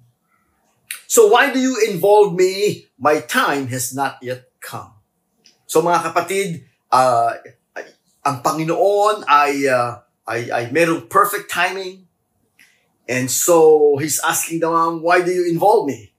So 1.04 1.28
why 1.28 1.52
do 1.52 1.58
you 1.58 1.76
involve 1.90 2.32
me? 2.32 2.86
My 2.96 3.20
time 3.20 3.66
has 3.68 3.92
not 3.92 4.22
yet 4.22 4.48
come. 4.62 4.94
So 5.66 5.82
mga 5.82 6.10
kapatid, 6.10 6.69
uh, 6.90 7.30
ang 8.20 8.36
Panginoon 8.44 9.24
ay, 9.24 9.64
uh, 9.70 9.98
ay, 10.28 10.50
ay 10.52 10.64
merong 10.70 11.08
perfect 11.08 11.48
timing. 11.48 12.04
And 13.10 13.26
so, 13.26 13.96
he's 13.98 14.22
asking 14.22 14.62
the 14.62 14.70
mom, 14.70 15.02
why 15.02 15.24
do 15.24 15.32
you 15.34 15.50
involve 15.50 15.88
me? 15.88 16.14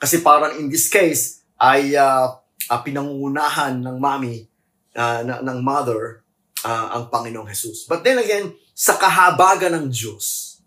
Kasi 0.00 0.24
parang 0.24 0.56
in 0.56 0.72
this 0.72 0.88
case, 0.88 1.44
ay 1.60 1.92
uh, 1.92 2.40
uh, 2.70 2.80
pinangungunahan 2.80 3.84
ng 3.84 3.96
mommy, 4.00 4.48
uh, 4.96 5.22
ng 5.22 5.58
mother, 5.60 6.24
uh, 6.64 6.98
ang 6.98 7.04
Panginoong 7.12 7.46
Jesus. 7.50 7.84
But 7.86 8.02
then 8.02 8.18
again, 8.18 8.54
sa 8.72 8.96
kahabagan 8.96 9.76
ng 9.76 9.86
Diyos, 9.92 10.58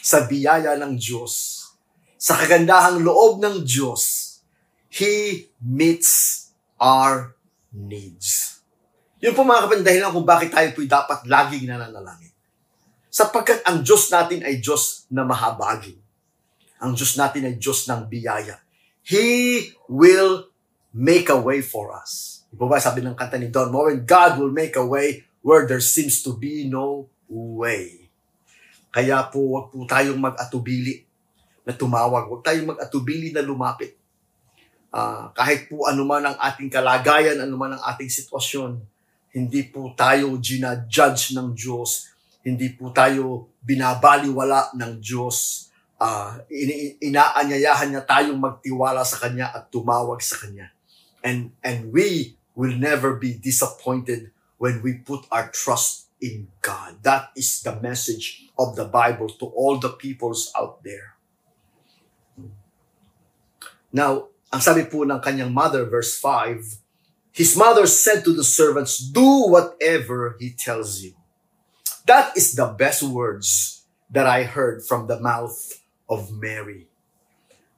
sa 0.00 0.24
biyaya 0.26 0.76
ng 0.80 0.96
Diyos, 0.96 1.60
sa 2.20 2.36
kagandahang 2.36 3.00
loob 3.00 3.40
ng 3.40 3.64
Diyos, 3.64 4.28
He 4.90 5.46
meets 5.62 6.50
our 6.76 7.38
needs. 7.70 8.59
Yun 9.20 9.36
po 9.36 9.44
mga 9.44 9.68
kapatid, 9.68 9.84
dahilan 9.84 10.12
kung 10.16 10.24
bakit 10.24 10.48
tayo 10.48 10.68
po 10.72 10.80
dapat 10.80 11.28
laging 11.28 11.68
nananalangin. 11.68 12.32
Sapagkat 13.12 13.60
ang 13.68 13.84
Diyos 13.84 14.08
natin 14.08 14.40
ay 14.40 14.64
Diyos 14.64 15.04
na 15.12 15.28
mahabagin. 15.28 16.00
Ang 16.80 16.96
Diyos 16.96 17.20
natin 17.20 17.44
ay 17.44 17.60
Diyos 17.60 17.84
ng 17.84 18.08
biyaya. 18.08 18.56
He 19.04 19.68
will 19.90 20.48
make 20.96 21.28
a 21.28 21.36
way 21.36 21.60
for 21.60 21.92
us. 21.92 22.42
Di 22.48 22.56
ba 22.56 22.80
sabi 22.80 23.04
ng 23.04 23.12
kanta 23.12 23.36
ni 23.36 23.52
Don 23.52 23.68
Moen, 23.68 24.08
God 24.08 24.40
will 24.40 24.54
make 24.54 24.74
a 24.80 24.86
way 24.86 25.22
where 25.44 25.68
there 25.68 25.84
seems 25.84 26.24
to 26.24 26.32
be 26.32 26.64
no 26.64 27.12
way. 27.28 28.08
Kaya 28.90 29.28
po, 29.28 29.38
wag 29.54 29.66
po 29.70 29.84
tayong 29.86 30.18
mag-atubili 30.18 31.04
na 31.62 31.76
tumawag. 31.76 32.26
Huwag 32.26 32.42
tayong 32.42 32.74
mag-atubili 32.74 33.30
na 33.30 33.44
lumapit. 33.44 33.94
Uh, 34.90 35.30
kahit 35.36 35.70
po 35.70 35.86
anuman 35.86 36.26
ang 36.26 36.36
ating 36.42 36.66
kalagayan, 36.66 37.38
anuman 37.38 37.78
ang 37.78 37.82
ating 37.94 38.10
sitwasyon, 38.10 38.82
hindi 39.30 39.62
po 39.70 39.94
tayo 39.94 40.34
ginajudge 40.38 41.38
ng 41.38 41.54
Diyos. 41.54 42.10
Hindi 42.42 42.74
po 42.74 42.90
tayo 42.90 43.54
binabaliwala 43.62 44.74
ng 44.74 44.98
Diyos. 44.98 45.68
Uh, 46.00 46.40
inaanyayahan 46.98 47.94
niya 47.94 48.02
tayong 48.02 48.40
magtiwala 48.40 49.06
sa 49.06 49.20
Kanya 49.22 49.54
at 49.54 49.70
tumawag 49.70 50.18
sa 50.24 50.40
Kanya. 50.40 50.74
And, 51.22 51.54
and 51.62 51.92
we 51.94 52.40
will 52.56 52.74
never 52.74 53.14
be 53.14 53.36
disappointed 53.36 54.32
when 54.58 54.82
we 54.82 54.98
put 54.98 55.28
our 55.30 55.52
trust 55.52 56.10
in 56.18 56.48
God. 56.60 57.00
That 57.06 57.30
is 57.36 57.62
the 57.62 57.76
message 57.78 58.50
of 58.58 58.74
the 58.74 58.88
Bible 58.88 59.28
to 59.38 59.46
all 59.52 59.78
the 59.78 59.94
peoples 59.94 60.50
out 60.58 60.82
there. 60.82 61.20
Now, 63.94 64.30
ang 64.50 64.62
sabi 64.62 64.86
po 64.86 65.06
ng 65.06 65.22
kanyang 65.22 65.54
mother, 65.54 65.86
verse 65.86 66.18
5, 66.18 66.79
His 67.30 67.54
mother 67.56 67.86
said 67.86 68.26
to 68.26 68.34
the 68.34 68.44
servants, 68.44 68.98
Do 68.98 69.46
whatever 69.46 70.36
he 70.38 70.50
tells 70.50 71.02
you. 71.02 71.14
That 72.06 72.34
is 72.36 72.58
the 72.58 72.66
best 72.66 73.02
words 73.02 73.80
that 74.10 74.26
I 74.26 74.42
heard 74.42 74.82
from 74.82 75.06
the 75.06 75.20
mouth 75.20 75.78
of 76.10 76.34
Mary. 76.34 76.90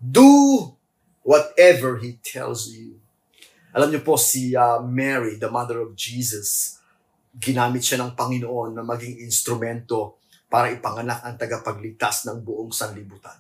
Do 0.01 0.73
whatever 1.21 2.01
he 2.01 2.17
tells 2.25 2.73
you. 2.73 2.97
Alam 3.73 3.93
niyo 3.93 4.05
po 4.05 4.17
si 4.17 4.53
uh, 4.57 4.81
Mary, 4.85 5.37
the 5.37 5.49
mother 5.49 5.81
of 5.85 5.97
Jesus, 5.97 6.81
ginamit 7.33 7.85
siya 7.85 8.05
ng 8.05 8.13
Panginoon 8.13 8.77
na 8.77 8.85
maging 8.85 9.21
instrumento 9.25 10.21
para 10.53 10.69
ipanganak 10.69 11.25
ang 11.25 11.37
tagapagligtas 11.41 12.29
ng 12.29 12.45
buong 12.45 12.73
sanlibutan. 12.73 13.37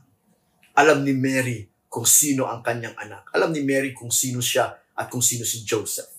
Alam 0.76 1.04
ni 1.04 1.12
Mary 1.12 1.69
kung 1.92 2.09
sino 2.09 2.49
ang 2.49 2.64
kanyang 2.64 2.97
anak. 2.97 3.28
Alam 3.37 3.52
ni 3.52 3.61
Mary 3.61 3.92
kung 3.92 4.09
sino 4.09 4.40
siya 4.40 4.73
at 4.96 5.08
kung 5.08 5.25
sino 5.25 5.44
si 5.46 5.64
Joseph. 5.64 6.11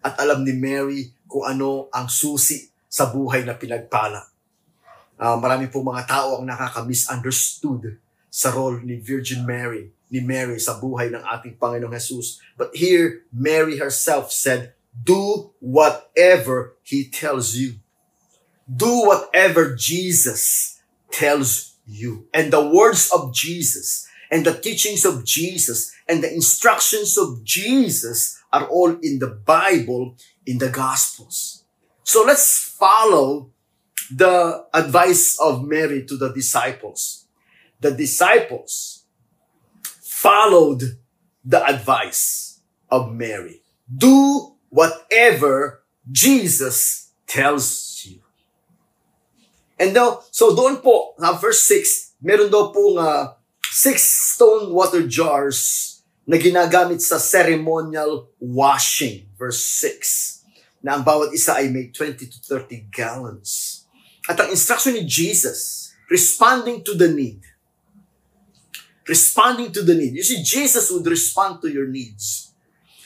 At 0.00 0.16
alam 0.22 0.46
ni 0.46 0.54
Mary 0.54 1.10
kung 1.26 1.44
ano 1.44 1.90
ang 1.90 2.06
susi 2.06 2.68
sa 2.86 3.10
buhay 3.10 3.44
na 3.44 3.58
pinagpala. 3.58 4.24
Uh, 5.16 5.36
marami 5.40 5.68
po 5.72 5.80
mga 5.80 6.04
tao 6.04 6.40
ang 6.40 6.46
nakaka-misunderstood 6.46 7.96
sa 8.28 8.52
role 8.52 8.84
ni 8.84 9.00
Virgin 9.00 9.48
Mary 9.48 9.88
ni 10.12 10.20
Mary 10.22 10.60
sa 10.62 10.78
buhay 10.78 11.10
ng 11.10 11.24
ating 11.24 11.58
Panginoong 11.58 11.96
Jesus. 11.96 12.38
But 12.54 12.76
here, 12.76 13.26
Mary 13.32 13.80
herself 13.80 14.30
said, 14.30 14.76
do 14.92 15.50
whatever 15.58 16.78
He 16.84 17.08
tells 17.08 17.56
you. 17.56 17.82
Do 18.68 19.06
whatever 19.06 19.74
Jesus 19.74 20.76
tells 21.10 21.74
you. 21.86 22.26
And 22.34 22.52
the 22.52 22.62
words 22.62 23.10
of 23.10 23.34
Jesus 23.34 24.06
and 24.30 24.44
the 24.44 24.54
teachings 24.54 25.04
of 25.04 25.24
Jesus 25.24 25.92
and 26.08 26.22
the 26.22 26.32
instructions 26.32 27.18
of 27.18 27.44
Jesus 27.44 28.42
are 28.52 28.66
all 28.66 28.96
in 29.02 29.18
the 29.18 29.28
Bible, 29.28 30.16
in 30.46 30.58
the 30.58 30.68
Gospels. 30.68 31.64
So 32.02 32.24
let's 32.24 32.58
follow 32.58 33.50
the 34.10 34.66
advice 34.72 35.38
of 35.40 35.66
Mary 35.66 36.04
to 36.06 36.16
the 36.16 36.32
disciples. 36.32 37.26
The 37.80 37.90
disciples 37.90 39.04
followed 40.00 40.82
the 41.44 41.64
advice 41.64 42.60
of 42.90 43.12
Mary. 43.12 43.62
Do 43.86 44.54
whatever 44.68 45.82
Jesus 46.10 47.12
tells 47.26 48.02
you. 48.06 48.20
And 49.78 49.92
now, 49.92 50.22
so 50.30 50.56
doon 50.56 50.80
po, 50.80 51.14
na 51.18 51.36
verse 51.36 51.62
6, 51.68 52.16
meron 52.24 52.48
daw 52.48 52.72
pong 52.72 52.96
uh, 52.96 53.36
six 53.76 54.08
stone 54.32 54.72
water 54.72 55.04
jars 55.04 56.00
na 56.24 56.40
ginagamit 56.40 57.04
sa 57.04 57.20
ceremonial 57.20 58.32
washing. 58.40 59.28
Verse 59.36 59.60
6, 59.84 60.80
na 60.80 60.96
ang 60.96 61.04
bawat 61.04 61.36
isa 61.36 61.60
ay 61.60 61.68
may 61.68 61.92
20 61.92 62.24
to 62.24 62.38
30 62.40 62.88
gallons. 62.88 63.84
At 64.24 64.40
ang 64.40 64.48
instruction 64.48 64.96
ni 64.96 65.04
Jesus, 65.04 65.92
responding 66.08 66.80
to 66.88 66.96
the 66.96 67.12
need, 67.12 67.44
responding 69.04 69.68
to 69.76 69.84
the 69.84 69.92
need. 69.92 70.16
You 70.16 70.24
see, 70.24 70.40
Jesus 70.40 70.88
would 70.88 71.04
respond 71.04 71.60
to 71.60 71.68
your 71.68 71.86
needs. 71.86 72.56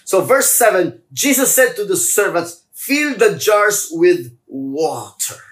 So 0.07 0.23
verse 0.23 0.55
7, 0.55 1.03
Jesus 1.11 1.51
said 1.51 1.75
to 1.77 1.85
the 1.85 1.99
servants, 1.99 2.63
fill 2.71 3.19
the 3.19 3.35
jars 3.35 3.91
with 3.91 4.39
water. 4.47 5.50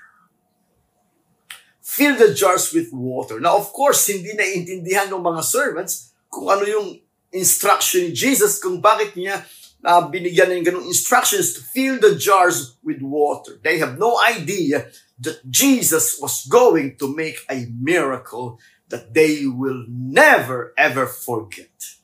Fill 1.99 2.15
the 2.15 2.31
jars 2.31 2.71
with 2.71 2.95
water. 2.95 3.43
Now, 3.43 3.59
of 3.59 3.75
course, 3.75 4.07
hindi 4.07 4.31
naiintindihan 4.39 5.11
ng 5.11 5.19
mga 5.19 5.43
servants 5.43 6.15
kung 6.31 6.47
ano 6.47 6.63
yung 6.63 6.95
instruction 7.35 8.07
ni 8.07 8.13
Jesus, 8.15 8.63
kung 8.63 8.79
bakit 8.79 9.19
niya 9.19 9.43
uh, 9.83 10.07
binigyan 10.07 10.55
ng 10.55 10.63
ganong 10.63 10.87
instructions 10.87 11.59
to 11.59 11.61
fill 11.75 11.99
the 11.99 12.15
jars 12.15 12.79
with 12.87 13.03
water. 13.03 13.59
They 13.59 13.83
have 13.83 13.99
no 13.99 14.15
idea 14.23 14.87
that 15.19 15.43
Jesus 15.51 16.23
was 16.23 16.47
going 16.47 16.95
to 17.03 17.11
make 17.11 17.43
a 17.51 17.67
miracle 17.67 18.63
that 18.89 19.13
they 19.13 19.45
will 19.45 19.85
never 19.91 20.73
ever 20.79 21.11
forget. 21.11 21.99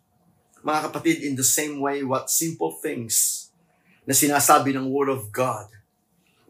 Mga 0.64 0.90
kapatid, 0.90 1.16
in 1.22 1.36
the 1.36 1.46
same 1.46 1.78
way, 1.78 2.02
what 2.02 2.32
simple 2.32 2.72
things 2.82 3.48
na 4.04 4.12
sinasabi 4.12 4.76
ng 4.76 4.88
Word 4.92 5.12
of 5.12 5.32
God, 5.32 5.68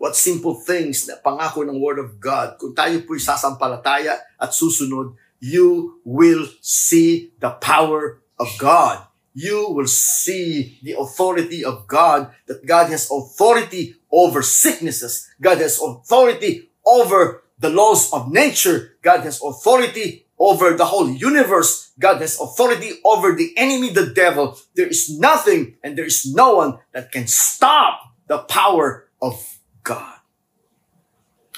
What 0.04 0.20
simple 0.20 0.52
things 0.52 1.08
na 1.08 1.16
pangako 1.16 1.64
ng 1.64 1.80
Word 1.80 1.96
of 1.96 2.20
God, 2.20 2.60
kung 2.60 2.76
tayo 2.76 3.00
po'y 3.08 3.16
sasampalataya 3.16 4.20
at 4.36 4.52
susunod, 4.52 5.16
you 5.40 5.96
will 6.04 6.44
see 6.60 7.32
the 7.40 7.56
power 7.56 8.20
of 8.36 8.52
God. 8.60 9.00
You 9.32 9.72
will 9.72 9.88
see 9.88 10.76
the 10.84 11.00
authority 11.00 11.64
of 11.64 11.88
God, 11.88 12.28
that 12.44 12.68
God 12.68 12.92
has 12.92 13.08
authority 13.08 13.96
over 14.12 14.44
sicknesses. 14.44 15.24
God 15.40 15.64
has 15.64 15.80
authority 15.80 16.68
over 16.84 17.40
the 17.56 17.72
laws 17.72 18.12
of 18.12 18.28
nature. 18.28 19.00
God 19.00 19.24
has 19.24 19.40
authority 19.40 20.28
over 20.36 20.76
the 20.76 20.84
whole 20.84 21.08
universe. 21.08 21.96
God 21.96 22.20
has 22.20 22.36
authority 22.36 23.00
over 23.08 23.32
the 23.32 23.56
enemy, 23.56 23.88
the 23.88 24.12
devil. 24.12 24.60
There 24.76 24.92
is 24.92 25.08
nothing 25.16 25.80
and 25.80 25.96
there 25.96 26.04
is 26.04 26.28
no 26.28 26.60
one 26.60 26.84
that 26.92 27.08
can 27.08 27.24
stop 27.24 28.12
the 28.28 28.44
power 28.44 29.08
of 29.24 29.40
God. 29.84 30.24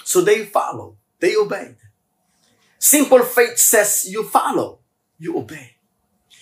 So 0.03 0.21
they 0.21 0.45
follow. 0.45 0.99
They 1.23 1.35
obeyed. 1.39 1.79
Simple 2.77 3.25
faith 3.25 3.57
says 3.57 4.07
you 4.11 4.27
follow. 4.27 4.85
You 5.17 5.39
obey. 5.39 5.79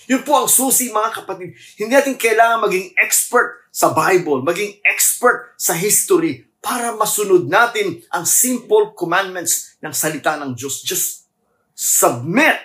Yun 0.05 0.21
po 0.21 0.45
ang 0.45 0.51
susi 0.51 0.93
mga 0.93 1.25
kapatid. 1.25 1.57
Hindi 1.81 1.97
natin 1.97 2.21
kailangan 2.21 2.69
maging 2.69 2.93
expert 3.01 3.65
sa 3.73 3.97
Bible, 3.97 4.45
maging 4.45 4.77
expert 4.85 5.57
sa 5.57 5.73
history 5.73 6.45
para 6.61 6.93
masunod 6.93 7.49
natin 7.49 8.05
ang 8.13 8.29
simple 8.29 8.93
commandments 8.93 9.77
ng 9.81 9.93
salita 9.93 10.37
ng 10.41 10.53
Diyos. 10.53 10.85
Just 10.85 11.29
submit. 11.73 12.61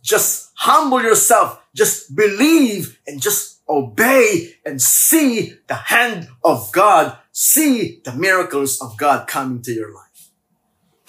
Just 0.00 0.56
humble 0.64 1.04
yourself. 1.04 1.60
Just 1.76 2.16
believe 2.16 2.96
and 3.04 3.20
just 3.20 3.57
obey 3.68 4.54
and 4.64 4.80
see 4.80 5.54
the 5.68 5.74
hand 5.92 6.28
of 6.42 6.72
God. 6.72 7.18
See 7.32 8.00
the 8.04 8.12
miracles 8.12 8.80
of 8.82 8.96
God 8.96 9.28
coming 9.28 9.62
to 9.62 9.72
your 9.72 9.94
life. 9.94 10.32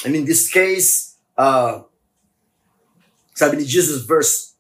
And 0.05 0.15
in 0.15 0.25
this 0.25 0.51
case, 0.51 1.17
uh, 1.37 1.83
sabi 3.33 3.57
ni 3.57 3.65
Jesus 3.65 4.03
verse 4.05 4.53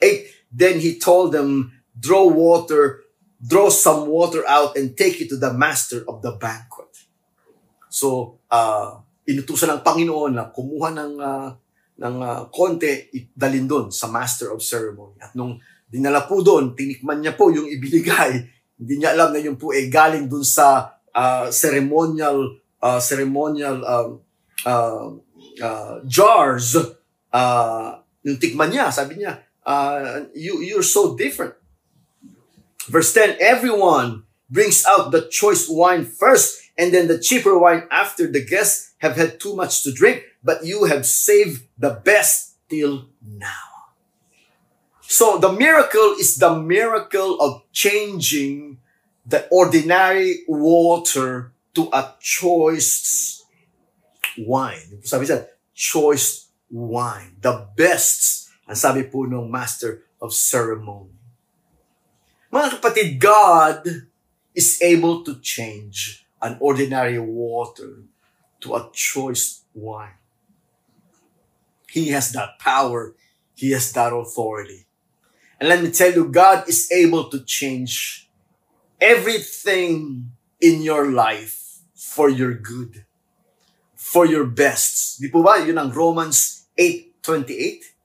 8, 0.00 0.28
Then 0.52 0.80
he 0.80 1.00
told 1.00 1.32
them, 1.32 1.72
draw 1.98 2.28
water, 2.28 3.04
draw 3.40 3.68
some 3.68 4.08
water 4.08 4.44
out 4.48 4.76
and 4.76 4.96
take 4.96 5.20
it 5.20 5.28
to 5.32 5.36
the 5.36 5.52
master 5.52 6.04
of 6.08 6.22
the 6.22 6.32
banquet. 6.36 6.92
So, 7.88 8.38
uh, 8.52 9.00
inutusan 9.24 9.72
ng 9.72 9.82
Panginoon 9.84 10.36
na 10.36 10.52
kumuha 10.52 10.92
ng, 10.92 11.14
uh, 11.16 11.50
ng 11.96 12.16
uh, 12.20 12.42
konti, 12.52 13.08
dalin 13.32 13.64
doon 13.64 13.86
sa 13.88 14.08
master 14.08 14.52
of 14.52 14.60
ceremony. 14.60 15.16
At 15.20 15.32
nung 15.32 15.60
dinala 15.86 16.26
po 16.26 16.42
doon, 16.42 16.74
tinikman 16.74 17.22
niya 17.22 17.34
po 17.38 17.48
yung 17.50 17.66
ibinigay. 17.70 18.44
Hindi 18.76 18.94
niya 19.00 19.16
alam 19.16 19.32
na 19.32 19.40
yung 19.40 19.56
po 19.56 19.72
ay 19.72 19.88
galing 19.88 20.28
doon 20.28 20.44
sa 20.44 20.98
uh, 21.16 21.48
ceremonial 21.48 22.60
uh, 22.82 23.00
ceremonial 23.00 23.80
um, 23.86 24.20
uh, 24.66 25.10
uh, 25.62 25.94
jars. 26.04 26.76
Uh, 27.32 27.98
yung 28.22 28.38
tikman 28.38 28.70
niya, 28.72 28.92
sabi 28.92 29.22
niya, 29.22 29.42
uh, 29.64 30.26
you, 30.34 30.62
you're 30.62 30.86
so 30.86 31.16
different. 31.16 31.54
Verse 32.88 33.12
10, 33.12 33.36
everyone 33.40 34.22
brings 34.48 34.86
out 34.86 35.10
the 35.10 35.26
choice 35.26 35.66
wine 35.68 36.04
first 36.04 36.62
and 36.78 36.94
then 36.94 37.08
the 37.08 37.18
cheaper 37.18 37.58
wine 37.58 37.88
after 37.90 38.30
the 38.30 38.44
guests 38.44 38.94
have 38.98 39.16
had 39.16 39.40
too 39.40 39.56
much 39.56 39.82
to 39.82 39.92
drink, 39.92 40.22
but 40.42 40.64
you 40.64 40.84
have 40.84 41.04
saved 41.04 41.66
the 41.78 41.90
best 41.90 42.54
till 42.68 43.08
now. 43.20 43.75
So 45.06 45.38
the 45.38 45.52
miracle 45.52 46.18
is 46.18 46.36
the 46.36 46.58
miracle 46.58 47.38
of 47.40 47.62
changing 47.70 48.78
the 49.24 49.46
ordinary 49.50 50.42
water 50.46 51.52
to 51.74 51.88
a 51.94 52.14
choice 52.18 53.42
wine. 54.38 55.02
Sabi 55.06 55.26
siya, 55.26 55.46
choice 55.74 56.50
wine. 56.70 57.38
The 57.38 57.70
best 57.78 58.50
ang 58.66 58.74
sabi 58.74 59.06
po 59.06 59.22
ng 59.22 59.46
Master 59.46 60.02
of 60.18 60.34
Ceremony. 60.34 61.14
Mga 62.50 62.78
kapatid, 62.78 63.08
God 63.22 63.86
is 64.54 64.82
able 64.82 65.22
to 65.22 65.38
change 65.38 66.26
an 66.42 66.58
ordinary 66.58 67.18
water 67.18 68.02
to 68.58 68.74
a 68.74 68.90
choice 68.90 69.62
wine. 69.70 70.18
He 71.86 72.10
has 72.10 72.34
that 72.34 72.58
power. 72.58 73.14
He 73.54 73.70
has 73.70 73.92
that 73.94 74.10
authority. 74.10 74.85
And 75.60 75.68
let 75.68 75.82
me 75.82 75.90
tell 75.90 76.12
you, 76.12 76.28
God 76.28 76.68
is 76.68 76.90
able 76.92 77.28
to 77.30 77.40
change 77.44 78.28
everything 79.00 80.32
in 80.60 80.82
your 80.82 81.10
life 81.10 81.80
for 81.94 82.28
your 82.28 82.54
good, 82.54 83.04
for 83.94 84.26
your 84.26 84.44
best. 84.44 85.20
Di 85.20 85.28
po 85.28 85.42
ba? 85.42 85.60
Yun 85.64 85.78
ang 85.80 85.92
Romans 85.92 86.68
8.28 86.76 87.96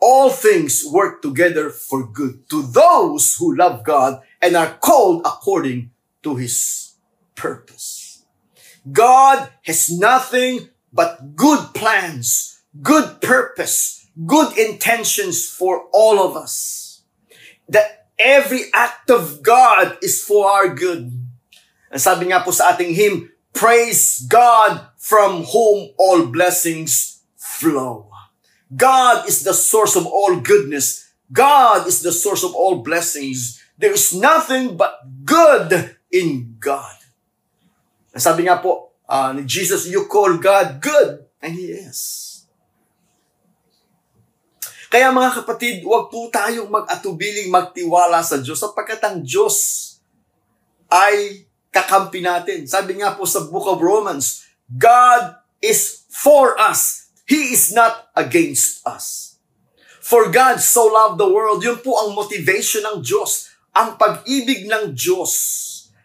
all 0.00 0.30
things 0.30 0.84
work 0.86 1.22
together 1.22 1.70
for 1.70 2.06
good 2.06 2.48
to 2.50 2.62
those 2.62 3.34
who 3.36 3.56
love 3.56 3.84
God 3.84 4.22
and 4.40 4.56
are 4.56 4.74
called 4.78 5.22
according 5.26 5.90
to 6.22 6.36
his 6.36 6.94
purpose. 7.34 8.24
God 8.90 9.50
has 9.62 9.90
nothing 9.90 10.68
but 10.92 11.36
good 11.36 11.74
plans, 11.74 12.62
good 12.80 13.20
purpose, 13.20 14.06
good 14.26 14.56
intentions 14.58 15.46
for 15.46 15.86
all 15.92 16.18
of 16.18 16.36
us. 16.36 17.02
That 17.68 18.08
every 18.18 18.70
act 18.74 19.10
of 19.10 19.42
God 19.42 19.98
is 20.02 20.22
for 20.22 20.50
our 20.50 20.74
good. 20.74 21.12
Ang 21.92 22.02
sabi 22.02 22.28
nga 22.28 22.42
po 22.42 22.50
sa 22.50 22.74
ating 22.74 22.92
hymn, 22.92 23.30
praise 23.54 24.26
God 24.26 24.92
from 24.98 25.44
whom 25.48 25.94
all 25.96 26.26
blessings 26.28 27.22
flow. 27.36 28.10
God 28.68 29.24
is 29.28 29.44
the 29.44 29.56
source 29.56 29.96
of 29.96 30.04
all 30.04 30.36
goodness. 30.40 31.08
God 31.32 31.88
is 31.88 32.04
the 32.04 32.12
source 32.12 32.44
of 32.44 32.52
all 32.52 32.84
blessings. 32.84 33.62
There 33.78 33.92
is 33.92 34.12
nothing 34.12 34.76
but 34.76 35.00
good 35.24 35.96
in 36.12 36.56
God. 36.60 36.96
Sabi 38.18 38.44
nga 38.50 38.58
po 38.60 38.92
uh, 39.08 39.32
Jesus, 39.46 39.88
you 39.88 40.04
call 40.04 40.36
God 40.36 40.82
good, 40.82 41.24
and 41.40 41.54
He 41.54 41.72
is. 41.72 42.27
Kaya 44.88 45.12
mga 45.12 45.44
kapatid, 45.44 45.84
huwag 45.84 46.08
po 46.08 46.32
tayong 46.32 46.72
mag-atubiling 46.72 47.52
magtiwala 47.52 48.24
sa 48.24 48.40
Diyos 48.40 48.56
sapagkat 48.56 49.04
ang 49.04 49.20
Diyos 49.20 49.56
ay 50.88 51.44
kakampi 51.68 52.24
natin. 52.24 52.64
Sabi 52.64 52.96
nga 52.96 53.12
po 53.12 53.28
sa 53.28 53.44
Book 53.44 53.68
of 53.68 53.84
Romans, 53.84 54.48
God 54.64 55.36
is 55.60 56.08
for 56.08 56.56
us. 56.56 57.12
He 57.28 57.52
is 57.52 57.68
not 57.76 58.08
against 58.16 58.80
us. 58.88 59.36
For 60.00 60.32
God 60.32 60.56
so 60.64 60.88
loved 60.88 61.20
the 61.20 61.28
world, 61.28 61.60
yun 61.60 61.84
po 61.84 62.00
ang 62.00 62.16
motivation 62.16 62.80
ng 62.88 63.04
Diyos, 63.04 63.52
ang 63.76 64.00
pag-ibig 64.00 64.64
ng 64.64 64.96
Diyos 64.96 65.32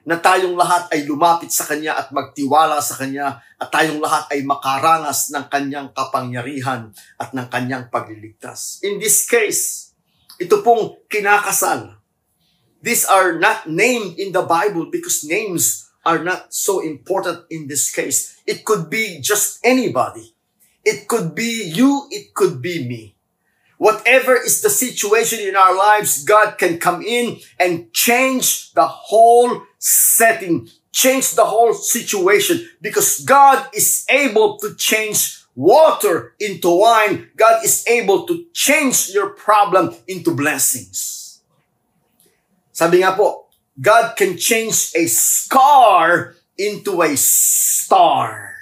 na 0.03 0.19
tayong 0.19 0.59
lahat 0.59 0.91
ay 0.91 1.07
lumapit 1.07 1.47
sa 1.47 1.63
Kanya 1.63 1.95
at 1.95 2.11
magtiwala 2.11 2.83
sa 2.83 2.99
Kanya 2.99 3.39
at 3.55 3.71
tayong 3.71 4.03
lahat 4.03 4.27
ay 4.35 4.43
makaranas 4.43 5.31
ng 5.31 5.47
Kanyang 5.47 5.95
kapangyarihan 5.95 6.91
at 7.15 7.31
ng 7.31 7.47
Kanyang 7.47 7.87
pagliligtas. 7.87 8.83
In 8.83 8.99
this 8.99 9.23
case, 9.23 9.95
ito 10.35 10.59
pong 10.59 10.99
kinakasal. 11.07 11.95
These 12.83 13.07
are 13.07 13.39
not 13.39 13.71
named 13.71 14.19
in 14.19 14.35
the 14.35 14.43
Bible 14.43 14.91
because 14.91 15.23
names 15.23 15.87
are 16.03 16.19
not 16.19 16.51
so 16.51 16.83
important 16.83 17.47
in 17.47 17.71
this 17.71 17.87
case. 17.87 18.35
It 18.43 18.67
could 18.67 18.91
be 18.91 19.23
just 19.23 19.63
anybody. 19.63 20.35
It 20.83 21.07
could 21.07 21.31
be 21.31 21.71
you, 21.71 22.11
it 22.11 22.35
could 22.35 22.59
be 22.59 22.83
me. 22.83 23.15
Whatever 23.79 24.35
is 24.35 24.59
the 24.59 24.69
situation 24.69 25.39
in 25.39 25.55
our 25.55 25.75
lives, 25.75 26.23
God 26.23 26.59
can 26.59 26.75
come 26.75 27.01
in 27.01 27.39
and 27.59 27.91
change 27.91 28.71
the 28.75 28.87
whole 28.87 29.63
setting, 29.83 30.69
change 30.93 31.35
the 31.35 31.43
whole 31.43 31.73
situation 31.73 32.63
because 32.79 33.19
God 33.19 33.67
is 33.73 34.05
able 34.09 34.57
to 34.59 34.75
change 34.75 35.43
water 35.55 36.33
into 36.39 36.71
wine. 36.79 37.27
God 37.35 37.65
is 37.65 37.83
able 37.87 38.25
to 38.27 38.45
change 38.53 39.09
your 39.09 39.31
problem 39.35 39.93
into 40.07 40.31
blessings. 40.33 41.41
Sabi 42.71 43.03
nga 43.03 43.11
po, 43.11 43.51
God 43.75 44.15
can 44.15 44.37
change 44.39 44.95
a 44.95 45.03
scar 45.05 46.35
into 46.57 47.03
a 47.03 47.17
star. 47.17 48.55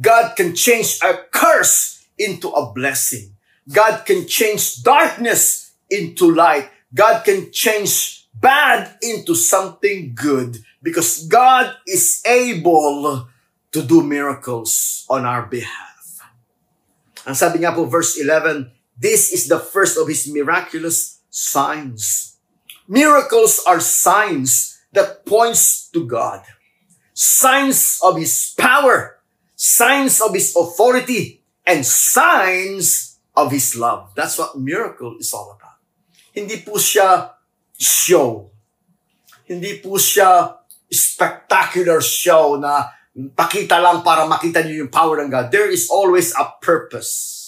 God 0.00 0.34
can 0.34 0.56
change 0.56 0.98
a 1.04 1.20
curse 1.30 2.06
into 2.16 2.48
a 2.48 2.72
blessing. 2.72 3.36
God 3.68 4.06
can 4.08 4.26
change 4.26 4.82
darkness 4.82 5.76
into 5.90 6.32
light. 6.32 6.70
God 6.94 7.24
can 7.24 7.52
change 7.52 8.23
bad 8.34 8.98
into 9.02 9.34
something 9.34 10.14
good 10.14 10.58
because 10.82 11.26
God 11.26 11.74
is 11.86 12.22
able 12.26 13.28
to 13.72 13.80
do 13.82 14.02
miracles 14.02 15.04
on 15.08 15.24
our 15.24 15.46
behalf. 15.46 16.22
Ang 17.24 17.34
sabi 17.34 17.64
nga 17.64 17.72
po, 17.72 17.88
verse 17.88 18.20
11, 18.20 18.70
this 18.98 19.32
is 19.32 19.48
the 19.48 19.58
first 19.58 19.96
of 19.96 20.06
His 20.06 20.28
miraculous 20.28 21.24
signs. 21.30 22.36
Miracles 22.86 23.64
are 23.64 23.80
signs 23.80 24.76
that 24.92 25.24
points 25.24 25.88
to 25.90 26.04
God. 26.04 26.44
signs 27.14 28.00
of 28.02 28.18
His 28.18 28.52
power, 28.58 29.22
signs 29.54 30.20
of 30.20 30.34
His 30.34 30.54
authority, 30.54 31.40
and 31.64 31.86
signs 31.86 33.18
of 33.34 33.52
His 33.54 33.78
love. 33.78 34.10
That's 34.14 34.36
what 34.36 34.58
miracle 34.58 35.16
is 35.18 35.32
all 35.32 35.56
about. 35.56 35.78
Hindi 36.34 36.60
po 36.66 36.76
siya 36.76 37.33
show. 37.78 38.50
Hindi 39.44 39.80
po 39.82 39.98
siya 40.00 40.58
spectacular 40.88 42.00
show 42.00 42.56
na 42.56 42.88
pakita 43.14 43.78
lang 43.78 44.02
para 44.02 44.26
makita 44.26 44.62
niyo 44.62 44.86
yung 44.86 44.92
power 44.92 45.22
ng 45.22 45.30
God. 45.30 45.50
There 45.54 45.70
is 45.70 45.86
always 45.90 46.34
a 46.34 46.50
purpose 46.58 47.44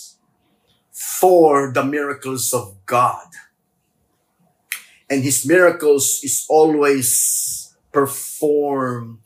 for 0.93 1.73
the 1.73 1.83
miracles 1.83 2.55
of 2.55 2.79
God. 2.87 3.27
And 5.11 5.23
His 5.23 5.47
miracles 5.47 6.21
is 6.23 6.47
always 6.51 7.75
performed 7.93 9.23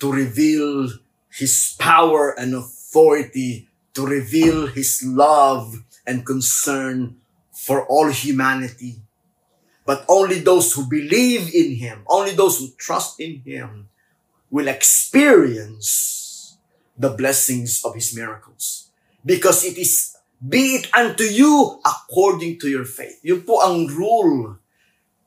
to 0.00 0.12
reveal 0.12 0.88
His 1.32 1.76
power 1.78 2.36
and 2.36 2.54
authority, 2.54 3.68
to 3.94 4.04
reveal 4.04 4.68
His 4.68 5.02
love 5.04 5.84
and 6.06 6.24
concern 6.24 7.20
for 7.52 7.84
all 7.86 8.08
humanity. 8.08 9.04
But 9.90 10.06
only 10.06 10.38
those 10.38 10.70
who 10.70 10.86
believe 10.86 11.50
in 11.50 11.74
Him, 11.74 12.06
only 12.06 12.30
those 12.38 12.62
who 12.62 12.70
trust 12.78 13.18
in 13.18 13.42
Him 13.42 13.90
will 14.46 14.70
experience 14.70 16.54
the 16.94 17.10
blessings 17.10 17.82
of 17.82 17.98
His 17.98 18.14
miracles. 18.14 18.94
Because 19.26 19.66
it 19.66 19.74
is, 19.74 20.14
be 20.38 20.78
it 20.78 20.94
unto 20.94 21.26
you 21.26 21.82
according 21.82 22.62
to 22.62 22.70
your 22.70 22.86
faith. 22.86 23.18
Yun 23.26 23.42
po 23.42 23.58
ang 23.66 23.90
rule. 23.90 24.62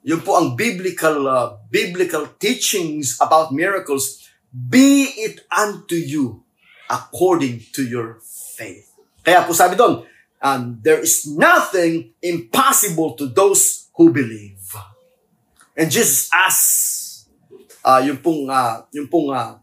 Yun 0.07 0.23
po 0.23 0.39
ang 0.39 0.55
biblical, 0.55 1.27
uh, 1.27 1.59
biblical 1.67 2.31
teachings 2.39 3.19
about 3.19 3.51
miracles. 3.51 4.31
Be 4.47 5.11
it 5.27 5.43
unto 5.51 5.99
you 5.99 6.47
according 6.87 7.67
to 7.75 7.83
your 7.83 8.23
faith. 8.55 8.95
Kaya 9.27 9.43
po 9.43 9.51
sabi 9.51 9.75
doon, 9.75 10.07
um, 10.39 10.79
there 10.79 11.03
is 11.03 11.27
nothing 11.27 12.15
impossible 12.23 13.19
to 13.19 13.27
those 13.27 13.82
who 13.93 14.09
believe. 14.09 14.61
And 15.77 15.89
Jesus 15.89 16.29
asked, 16.33 17.29
uh, 17.83 18.01
yung 18.05 18.17
pong, 18.21 18.49
uh, 18.49 18.85
yung 18.93 19.09
pong 19.09 19.33
uh, 19.33 19.57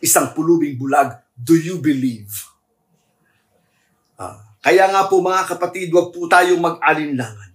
isang 0.00 0.32
pulubing 0.32 0.76
bulag, 0.76 1.18
do 1.36 1.56
you 1.56 1.78
believe? 1.78 2.32
Uh, 4.18 4.38
kaya 4.62 4.90
nga 4.90 5.06
po 5.06 5.22
mga 5.22 5.44
kapatid, 5.54 5.92
wag 5.94 6.10
po 6.10 6.26
tayong 6.26 6.60
mag-alinlangan. 6.60 7.52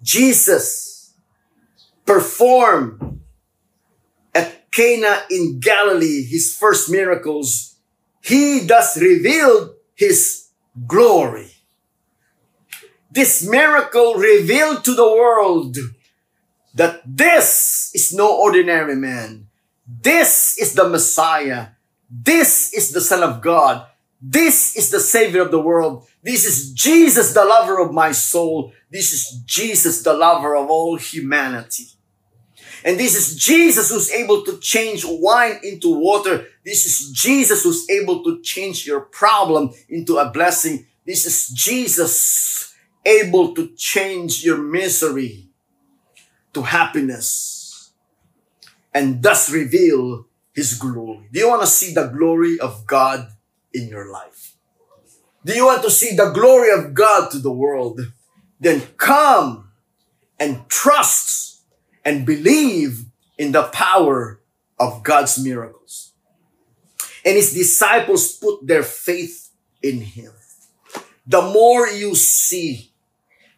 Jesus 0.00 0.90
performed 2.04 3.20
at 4.32 4.70
Cana 4.72 5.28
in 5.28 5.60
Galilee 5.60 6.24
his 6.24 6.56
first 6.56 6.88
miracles. 6.88 7.76
He 8.20 8.64
thus 8.64 8.96
revealed 8.96 9.76
his 9.96 10.48
glory. 10.74 11.59
This 13.10 13.46
miracle 13.46 14.14
revealed 14.14 14.84
to 14.84 14.94
the 14.94 15.08
world 15.08 15.76
that 16.74 17.02
this 17.04 17.90
is 17.94 18.12
no 18.12 18.40
ordinary 18.40 18.94
man. 18.94 19.48
This 19.86 20.56
is 20.58 20.74
the 20.74 20.88
Messiah. 20.88 21.68
This 22.08 22.72
is 22.72 22.92
the 22.92 23.00
Son 23.00 23.22
of 23.22 23.42
God. 23.42 23.86
This 24.22 24.76
is 24.76 24.90
the 24.90 25.00
Savior 25.00 25.42
of 25.42 25.50
the 25.50 25.60
world. 25.60 26.06
This 26.22 26.44
is 26.44 26.72
Jesus, 26.72 27.32
the 27.32 27.44
lover 27.44 27.80
of 27.80 27.92
my 27.92 28.12
soul. 28.12 28.72
This 28.90 29.12
is 29.12 29.42
Jesus, 29.44 30.02
the 30.02 30.12
lover 30.12 30.54
of 30.54 30.70
all 30.70 30.96
humanity. 30.96 31.86
And 32.84 32.98
this 32.98 33.16
is 33.16 33.36
Jesus 33.36 33.90
who's 33.90 34.10
able 34.10 34.44
to 34.44 34.58
change 34.58 35.04
wine 35.04 35.58
into 35.62 35.94
water. 35.98 36.46
This 36.64 36.86
is 36.86 37.10
Jesus 37.10 37.62
who's 37.64 37.88
able 37.90 38.22
to 38.24 38.40
change 38.42 38.86
your 38.86 39.00
problem 39.00 39.70
into 39.88 40.18
a 40.18 40.30
blessing. 40.30 40.86
This 41.04 41.26
is 41.26 41.48
Jesus 41.48 42.69
able 43.04 43.54
to 43.54 43.74
change 43.76 44.44
your 44.44 44.58
misery 44.58 45.48
to 46.52 46.62
happiness 46.62 47.92
and 48.92 49.22
thus 49.22 49.50
reveal 49.50 50.26
his 50.52 50.74
glory. 50.74 51.28
Do 51.32 51.40
you 51.40 51.48
want 51.48 51.62
to 51.62 51.66
see 51.66 51.94
the 51.94 52.08
glory 52.08 52.58
of 52.58 52.86
God 52.86 53.28
in 53.72 53.88
your 53.88 54.10
life? 54.10 54.56
Do 55.44 55.54
you 55.54 55.66
want 55.66 55.82
to 55.82 55.90
see 55.90 56.14
the 56.16 56.30
glory 56.32 56.70
of 56.72 56.92
God 56.92 57.30
to 57.30 57.38
the 57.38 57.52
world? 57.52 58.00
Then 58.58 58.82
come 58.96 59.70
and 60.38 60.68
trust 60.68 61.62
and 62.04 62.26
believe 62.26 63.06
in 63.38 63.52
the 63.52 63.64
power 63.64 64.40
of 64.78 65.02
God's 65.02 65.42
miracles. 65.42 66.12
And 67.24 67.36
his 67.36 67.52
disciples 67.52 68.32
put 68.32 68.66
their 68.66 68.82
faith 68.82 69.50
in 69.82 70.00
him. 70.00 70.32
The 71.26 71.42
more 71.42 71.86
you 71.86 72.14
see 72.14 72.89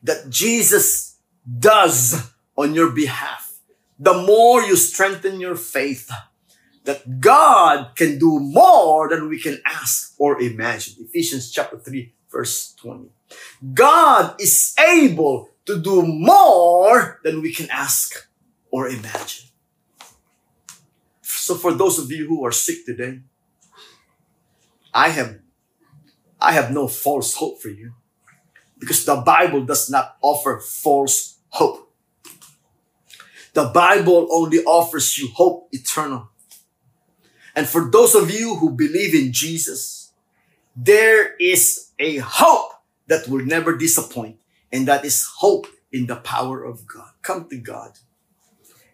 that 0.02 0.30
Jesus 0.30 1.16
does 1.46 2.32
on 2.56 2.74
your 2.74 2.90
behalf, 2.90 3.58
the 3.98 4.14
more 4.14 4.62
you 4.62 4.76
strengthen 4.76 5.40
your 5.40 5.56
faith 5.56 6.10
that 6.84 7.20
God 7.20 7.94
can 7.94 8.18
do 8.18 8.40
more 8.40 9.08
than 9.08 9.28
we 9.28 9.38
can 9.38 9.60
ask 9.64 10.14
or 10.18 10.40
imagine. 10.40 10.94
Ephesians 11.00 11.50
chapter 11.50 11.78
3, 11.78 12.12
verse 12.30 12.74
20. 12.74 13.08
God 13.72 14.40
is 14.40 14.74
able 14.78 15.50
to 15.66 15.80
do 15.80 16.02
more 16.02 17.20
than 17.22 17.40
we 17.40 17.52
can 17.52 17.70
ask 17.70 18.28
or 18.70 18.88
imagine. 18.88 19.46
So 21.22 21.54
for 21.54 21.72
those 21.72 21.98
of 21.98 22.10
you 22.10 22.26
who 22.26 22.44
are 22.44 22.52
sick 22.52 22.84
today, 22.84 23.20
I 24.92 25.08
have 25.08 25.38
I 26.40 26.52
have 26.52 26.72
no 26.72 26.88
false 26.88 27.36
hope 27.36 27.62
for 27.62 27.68
you 27.68 27.94
because 28.82 29.04
the 29.04 29.14
Bible 29.14 29.62
does 29.62 29.88
not 29.88 30.16
offer 30.20 30.58
false 30.58 31.38
hope. 31.50 31.88
The 33.54 33.70
Bible 33.72 34.26
only 34.32 34.58
offers 34.64 35.16
you 35.16 35.28
hope 35.28 35.68
eternal. 35.70 36.30
And 37.54 37.68
for 37.68 37.88
those 37.88 38.16
of 38.16 38.28
you 38.28 38.56
who 38.56 38.70
believe 38.70 39.14
in 39.14 39.32
Jesus, 39.32 40.10
there 40.74 41.36
is 41.36 41.92
a 42.00 42.16
hope 42.16 42.72
that 43.06 43.28
will 43.28 43.44
never 43.44 43.76
disappoint. 43.76 44.38
And 44.72 44.88
that 44.88 45.04
is 45.04 45.30
hope 45.38 45.68
in 45.92 46.08
the 46.08 46.16
power 46.16 46.64
of 46.64 46.84
God. 46.84 47.12
Come 47.22 47.48
to 47.50 47.58
God 47.58 48.00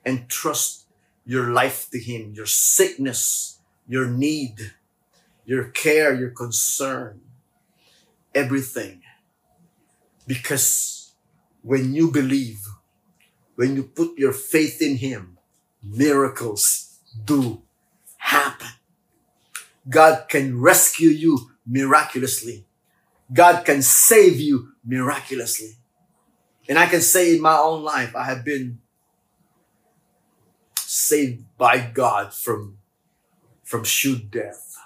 and 0.05 0.29
trust 0.29 0.85
your 1.25 1.49
life 1.49 1.89
to 1.93 1.99
Him, 1.99 2.35
your 2.35 2.45
sickness, 2.45 3.61
your 3.89 4.07
need, 4.07 4.73
your 5.47 5.65
care, 5.65 6.13
your 6.13 6.29
concern, 6.29 7.23
everything. 8.35 9.01
Because 10.29 11.13
when 11.63 11.95
you 11.95 12.13
believe, 12.13 12.61
when 13.57 13.75
you 13.75 13.83
put 13.83 14.19
your 14.19 14.33
faith 14.33 14.83
in 14.83 14.99
Him, 14.99 15.39
miracles 15.83 16.99
do 17.25 17.63
happen. 18.19 18.69
God 19.89 20.29
can 20.29 20.61
rescue 20.61 21.09
you 21.09 21.51
miraculously. 21.67 22.67
God 23.33 23.65
can 23.65 23.81
save 23.81 24.39
you 24.39 24.73
miraculously. 24.85 25.77
And 26.69 26.79
I 26.79 26.87
can 26.87 27.01
say 27.01 27.35
in 27.35 27.41
my 27.41 27.57
own 27.57 27.83
life, 27.83 28.15
I 28.15 28.25
have 28.25 28.45
been 28.45 28.81
saved 30.77 31.45
by 31.57 31.79
God 31.79 32.35
from, 32.35 32.77
from 33.63 33.85
sure 33.85 34.17
death. 34.17 34.77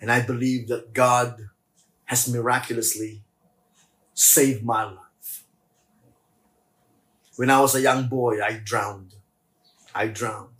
And 0.00 0.12
I 0.12 0.22
believe 0.22 0.68
that 0.68 0.92
God 0.92 1.48
has 2.04 2.28
miraculously 2.28 3.22
saved 4.18 4.64
my 4.64 4.82
life. 4.82 5.44
When 7.36 7.50
I 7.50 7.60
was 7.60 7.76
a 7.76 7.80
young 7.80 8.08
boy, 8.08 8.42
I 8.42 8.60
drowned. 8.64 9.14
I 9.94 10.08
drowned. 10.08 10.58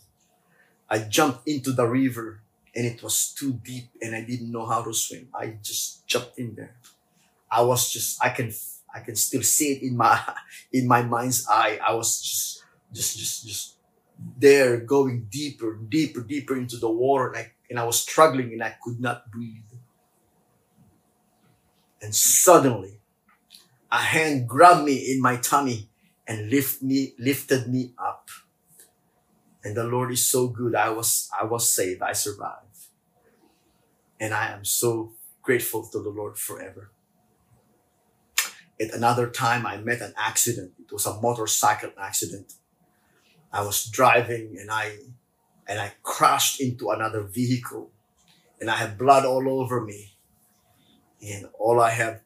I 0.89 1.01
jumped 1.01 1.49
into 1.49 1.73
the 1.73 1.87
river 1.87 2.41
and 2.75 2.87
it 2.87 3.03
was 3.03 3.35
too 3.35 3.55
deep 3.65 3.91
and 4.01 4.15
I 4.15 4.23
didn't 4.23 4.53
know 4.53 4.65
how 4.65 4.83
to 4.83 4.95
swim. 4.95 5.29
I 5.35 5.59
just 5.61 6.07
jumped 6.07 6.39
in 6.39 6.55
there. 6.55 6.77
I 7.51 7.63
was 7.63 7.93
just, 7.93 8.23
I 8.25 8.29
can, 8.29 8.53
I 8.95 9.01
can 9.01 9.17
still 9.17 9.43
see 9.43 9.73
it 9.73 9.83
in 9.83 9.97
my, 9.97 10.21
in 10.73 10.87
my 10.87 11.03
mind's 11.03 11.45
eye. 11.51 11.81
I 11.85 11.95
was 11.95 12.23
just, 12.23 12.63
just, 12.93 13.19
just, 13.19 13.47
just 13.47 13.75
there 14.39 14.79
going 14.79 15.27
deeper, 15.31 15.75
deeper, 15.89 16.21
deeper 16.21 16.57
into 16.57 16.77
the 16.77 16.91
water 16.91 17.29
and 17.29 17.39
I, 17.39 17.53
and 17.71 17.79
I 17.81 17.85
was 17.85 17.99
struggling 17.99 18.53
and 18.53 18.63
I 18.63 18.77
could 18.81 19.01
not 19.01 19.33
breathe. 19.33 19.63
And 22.01 22.15
suddenly 22.15 22.98
a 23.91 23.99
hand 23.99 24.49
grabbed 24.49 24.85
me 24.85 25.13
in 25.13 25.21
my 25.21 25.37
tummy 25.37 25.89
and 26.27 26.51
lift 26.51 26.83
me, 26.83 27.15
lifted 27.19 27.69
me 27.69 27.95
up. 27.99 28.29
And 29.65 29.77
the 29.77 29.85
Lord 29.85 30.13
is 30.13 30.27
so 30.27 30.49
good. 30.49 30.75
I 30.75 30.91
was, 30.91 31.29
I 31.39 31.45
was 31.45 31.71
saved. 31.71 32.03
I 32.03 32.13
survived. 32.13 32.65
And 34.21 34.35
I 34.35 34.51
am 34.51 34.65
so 34.65 35.13
grateful 35.43 35.87
to 35.87 36.03
the 36.03 36.11
Lord 36.11 36.37
forever. 36.37 36.91
At 38.81 38.93
another 38.93 39.29
time, 39.29 39.67
I 39.67 39.79
met 39.79 40.01
an 40.01 40.13
accident. 40.17 40.73
It 40.79 40.93
was 40.93 41.07
a 41.07 41.21
motorcycle 41.21 41.91
accident. 41.99 42.55
I 43.53 43.63
was 43.63 43.87
driving 43.87 44.57
and 44.61 44.71
I, 44.71 44.97
and 45.67 45.81
I 45.81 45.93
crashed 46.03 46.61
into 46.61 46.91
another 46.91 47.23
vehicle 47.23 47.91
and 48.61 48.71
I 48.71 48.77
had 48.77 48.99
blood 48.99 49.25
all 49.25 49.49
over 49.49 49.81
me. 49.81 50.15
And 51.23 51.47
all 51.59 51.81
I 51.81 51.91
have 51.91 52.21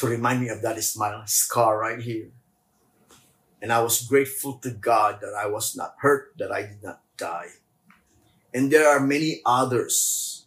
to 0.00 0.08
remind 0.08 0.40
me 0.40 0.48
of 0.48 0.62
that 0.62 0.78
is 0.78 0.96
my 0.96 1.12
scar 1.26 1.78
right 1.78 2.00
here. 2.00 2.32
And 3.60 3.70
I 3.70 3.82
was 3.82 4.00
grateful 4.00 4.54
to 4.64 4.70
God 4.70 5.20
that 5.20 5.34
I 5.36 5.46
was 5.46 5.76
not 5.76 5.94
hurt, 6.00 6.32
that 6.38 6.50
I 6.50 6.62
did 6.62 6.82
not 6.82 7.02
die. 7.18 7.60
And 8.54 8.72
there 8.72 8.88
are 8.88 8.98
many 8.98 9.42
others, 9.44 10.46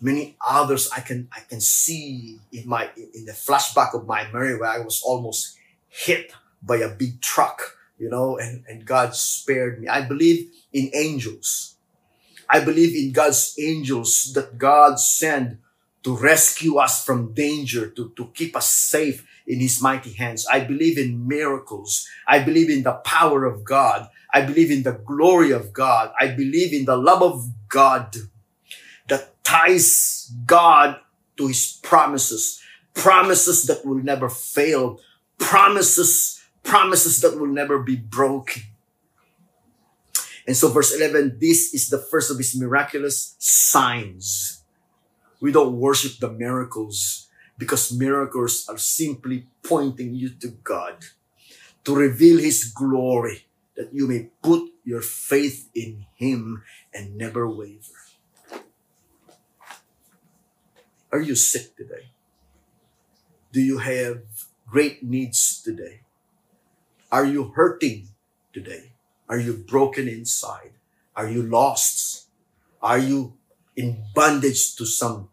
many 0.00 0.36
others 0.40 0.88
I 0.90 1.00
can 1.00 1.28
I 1.36 1.40
can 1.40 1.60
see 1.60 2.40
in 2.50 2.66
my 2.66 2.88
in 2.96 3.26
the 3.26 3.36
flashback 3.36 3.92
of 3.92 4.06
my 4.06 4.24
memory 4.32 4.58
where 4.58 4.70
I 4.70 4.80
was 4.80 5.02
almost 5.04 5.58
hit 5.88 6.32
by 6.62 6.78
a 6.78 6.88
big 6.88 7.20
truck, 7.20 7.76
you 7.98 8.08
know, 8.08 8.38
and, 8.38 8.64
and 8.66 8.86
God 8.86 9.14
spared 9.14 9.80
me. 9.80 9.86
I 9.86 10.00
believe 10.00 10.48
in 10.72 10.90
angels. 10.94 11.76
I 12.48 12.64
believe 12.64 12.96
in 12.96 13.12
God's 13.12 13.54
angels 13.60 14.32
that 14.32 14.56
God 14.56 14.98
sent 14.98 15.60
to 16.08 16.16
rescue 16.16 16.78
us 16.78 17.04
from 17.04 17.34
danger, 17.34 17.90
to, 17.90 18.10
to 18.16 18.32
keep 18.32 18.56
us 18.56 18.66
safe 18.66 19.28
in 19.46 19.60
His 19.60 19.82
mighty 19.82 20.14
hands. 20.14 20.46
I 20.50 20.60
believe 20.60 20.96
in 20.96 21.28
miracles. 21.28 22.08
I 22.26 22.38
believe 22.38 22.70
in 22.70 22.82
the 22.82 22.94
power 23.04 23.44
of 23.44 23.62
God. 23.62 24.08
I 24.32 24.40
believe 24.40 24.70
in 24.70 24.84
the 24.84 24.92
glory 24.92 25.50
of 25.50 25.74
God. 25.74 26.14
I 26.18 26.28
believe 26.28 26.72
in 26.72 26.86
the 26.86 26.96
love 26.96 27.22
of 27.22 27.50
God 27.68 28.16
that 29.08 29.44
ties 29.44 30.32
God 30.46 30.96
to 31.36 31.48
His 31.48 31.78
promises, 31.82 32.62
promises 32.94 33.64
that 33.64 33.84
will 33.84 34.02
never 34.02 34.30
fail, 34.30 35.00
promises, 35.36 36.42
promises 36.62 37.20
that 37.20 37.38
will 37.38 37.52
never 37.52 37.80
be 37.80 37.96
broken. 37.96 38.62
And 40.46 40.56
so 40.56 40.70
verse 40.70 40.96
11, 40.96 41.36
this 41.38 41.74
is 41.74 41.90
the 41.90 41.98
first 41.98 42.30
of 42.30 42.38
his 42.38 42.56
miraculous 42.56 43.36
signs. 43.38 44.57
We 45.40 45.52
don't 45.52 45.78
worship 45.78 46.18
the 46.18 46.30
miracles 46.30 47.28
because 47.56 47.92
miracles 47.92 48.66
are 48.68 48.78
simply 48.78 49.46
pointing 49.62 50.14
you 50.14 50.30
to 50.40 50.48
God 50.48 51.06
to 51.84 51.94
reveal 51.94 52.38
his 52.38 52.64
glory 52.64 53.46
that 53.76 53.94
you 53.94 54.06
may 54.08 54.30
put 54.42 54.70
your 54.84 55.00
faith 55.00 55.70
in 55.74 56.06
him 56.14 56.62
and 56.92 57.16
never 57.16 57.48
waver. 57.48 57.94
Are 61.12 61.20
you 61.20 61.34
sick 61.34 61.76
today? 61.76 62.10
Do 63.52 63.60
you 63.60 63.78
have 63.78 64.22
great 64.66 65.02
needs 65.02 65.62
today? 65.62 66.00
Are 67.10 67.24
you 67.24 67.52
hurting 67.56 68.08
today? 68.52 68.92
Are 69.28 69.38
you 69.38 69.54
broken 69.54 70.08
inside? 70.08 70.72
Are 71.16 71.28
you 71.28 71.42
lost? 71.42 72.26
Are 72.82 72.98
you 72.98 73.37
in 73.78 74.02
bondage 74.12 74.74
to 74.74 74.84
some, 74.84 75.28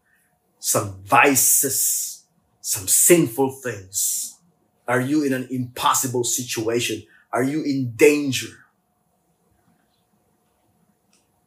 some 0.60 1.02
vices, 1.04 2.24
some 2.60 2.86
sinful 2.86 3.50
things? 3.50 4.38
Are 4.86 5.00
you 5.00 5.24
in 5.24 5.32
an 5.32 5.48
impossible 5.50 6.22
situation? 6.22 7.02
Are 7.32 7.42
you 7.42 7.64
in 7.64 7.92
danger? 7.96 8.66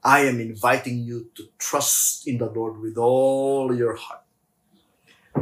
I 0.03 0.21
am 0.21 0.41
inviting 0.41 0.99
you 0.99 1.31
to 1.35 1.47
trust 1.57 2.27
in 2.27 2.37
the 2.37 2.47
Lord 2.47 2.81
with 2.81 2.97
all 2.97 3.73
your 3.73 3.95
heart. 3.95 4.23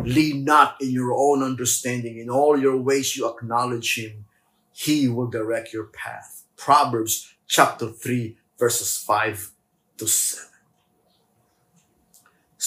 Lean 0.04 0.44
not 0.44 0.78
in 0.80 0.92
your 0.92 1.12
own 1.12 1.42
understanding. 1.42 2.20
In 2.20 2.30
all 2.30 2.60
your 2.60 2.78
ways 2.78 3.18
you 3.18 3.28
acknowledge 3.28 3.98
Him. 3.98 4.26
He 4.74 5.08
will 5.08 5.28
direct 5.28 5.74
your 5.74 5.86
path. 5.86 6.44
Proverbs 6.56 7.34
chapter 7.48 7.90
3, 7.90 8.38
verses 8.60 8.96
5 8.98 9.52
to 9.98 10.08
7. 10.08 10.57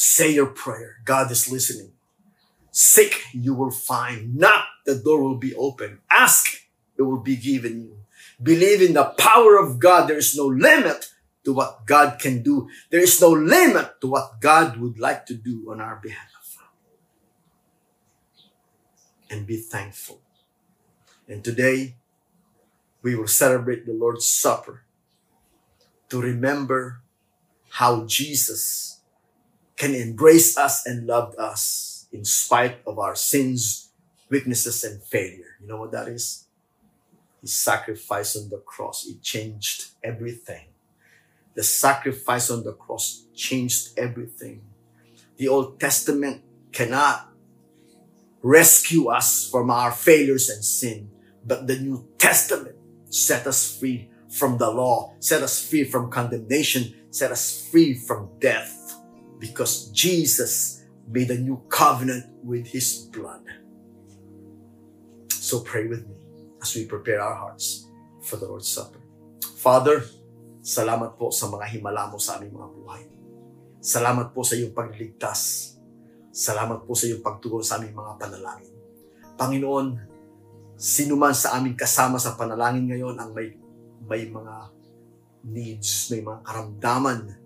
Say 0.00 0.32
your 0.32 0.46
prayer. 0.46 0.96
God 1.04 1.30
is 1.30 1.52
listening. 1.52 1.92
Seek, 2.70 3.20
you 3.34 3.52
will 3.52 3.70
find. 3.70 4.34
Knock, 4.34 4.64
the 4.86 4.94
door 4.94 5.22
will 5.22 5.36
be 5.36 5.54
open. 5.54 5.98
Ask, 6.10 6.56
it 6.96 7.02
will 7.02 7.20
be 7.20 7.36
given 7.36 7.82
you. 7.82 7.98
Believe 8.42 8.80
in 8.80 8.94
the 8.94 9.04
power 9.04 9.58
of 9.58 9.78
God. 9.78 10.08
There 10.08 10.16
is 10.16 10.34
no 10.34 10.46
limit 10.46 11.10
to 11.44 11.52
what 11.52 11.84
God 11.84 12.18
can 12.18 12.42
do. 12.42 12.70
There 12.88 13.02
is 13.02 13.20
no 13.20 13.28
limit 13.28 14.00
to 14.00 14.06
what 14.06 14.40
God 14.40 14.78
would 14.78 14.98
like 14.98 15.26
to 15.26 15.34
do 15.34 15.70
on 15.70 15.82
our 15.82 16.00
behalf. 16.02 16.56
And 19.28 19.46
be 19.46 19.58
thankful. 19.58 20.22
And 21.28 21.44
today, 21.44 21.96
we 23.02 23.16
will 23.16 23.28
celebrate 23.28 23.84
the 23.84 23.92
Lord's 23.92 24.26
Supper 24.26 24.84
to 26.08 26.22
remember 26.22 27.02
how 27.68 28.06
Jesus 28.06 28.99
can 29.81 29.95
embrace 29.95 30.59
us 30.59 30.85
and 30.85 31.07
love 31.07 31.35
us 31.38 32.07
in 32.12 32.23
spite 32.23 32.83
of 32.87 32.99
our 32.99 33.14
sins, 33.14 33.88
weaknesses, 34.29 34.85
and 34.85 35.03
failure. 35.03 35.57
You 35.59 35.69
know 35.69 35.79
what 35.79 35.93
that 35.93 36.07
is? 36.07 36.45
His 37.40 37.55
sacrifice 37.55 38.37
on 38.37 38.51
the 38.51 38.59
cross. 38.59 39.07
It 39.07 39.23
changed 39.23 39.93
everything. 40.05 40.66
The 41.55 41.62
sacrifice 41.62 42.51
on 42.51 42.62
the 42.62 42.75
cross 42.75 43.25
changed 43.35 43.99
everything. 43.99 44.61
The 45.38 45.49
Old 45.49 45.81
Testament 45.81 46.43
cannot 46.73 47.33
rescue 48.43 49.09
us 49.09 49.49
from 49.49 49.71
our 49.71 49.93
failures 49.93 50.51
and 50.51 50.62
sin, 50.62 51.11
but 51.47 51.66
the 51.66 51.79
New 51.79 52.07
Testament 52.19 52.77
set 53.09 53.47
us 53.47 53.79
free 53.79 54.11
from 54.29 54.59
the 54.59 54.71
law, 54.71 55.14
set 55.21 55.43
us 55.43 55.66
free 55.66 55.85
from 55.85 56.11
condemnation, 56.11 56.95
set 57.09 57.33
us 57.33 57.66
free 57.71 57.95
from 57.95 58.29
death, 58.40 58.80
because 59.40 59.88
Jesus 59.96 60.85
made 61.09 61.33
a 61.33 61.40
new 61.40 61.64
covenant 61.72 62.29
with 62.44 62.68
His 62.68 63.09
blood. 63.09 63.42
So 65.33 65.64
pray 65.64 65.88
with 65.88 66.05
me 66.05 66.20
as 66.61 66.76
we 66.76 66.85
prepare 66.85 67.24
our 67.24 67.35
hearts 67.35 67.88
for 68.20 68.37
the 68.37 68.46
Lord's 68.46 68.68
Supper. 68.68 69.00
Father, 69.57 70.05
salamat 70.61 71.16
po 71.16 71.33
sa 71.33 71.48
mga 71.48 71.64
himala 71.72 72.12
mo 72.12 72.20
sa 72.20 72.37
aming 72.37 72.53
mga 72.53 72.68
buhay. 72.76 73.03
Salamat 73.81 74.37
po 74.37 74.44
sa 74.44 74.61
iyong 74.61 74.76
pagligtas. 74.76 75.72
Salamat 76.29 76.85
po 76.85 76.92
sa 76.92 77.09
iyong 77.09 77.24
pagtugon 77.24 77.64
sa 77.64 77.81
aming 77.81 77.96
mga 77.96 78.20
panalangin. 78.20 78.76
Panginoon, 79.40 79.96
sino 80.76 81.16
man 81.16 81.33
sa 81.33 81.57
aming 81.57 81.74
kasama 81.74 82.20
sa 82.20 82.37
panalangin 82.37 82.92
ngayon 82.92 83.16
ang 83.16 83.33
may, 83.33 83.57
may 84.05 84.29
mga 84.29 84.68
needs, 85.48 86.12
may 86.12 86.20
mga 86.20 86.44
karamdaman, 86.44 87.39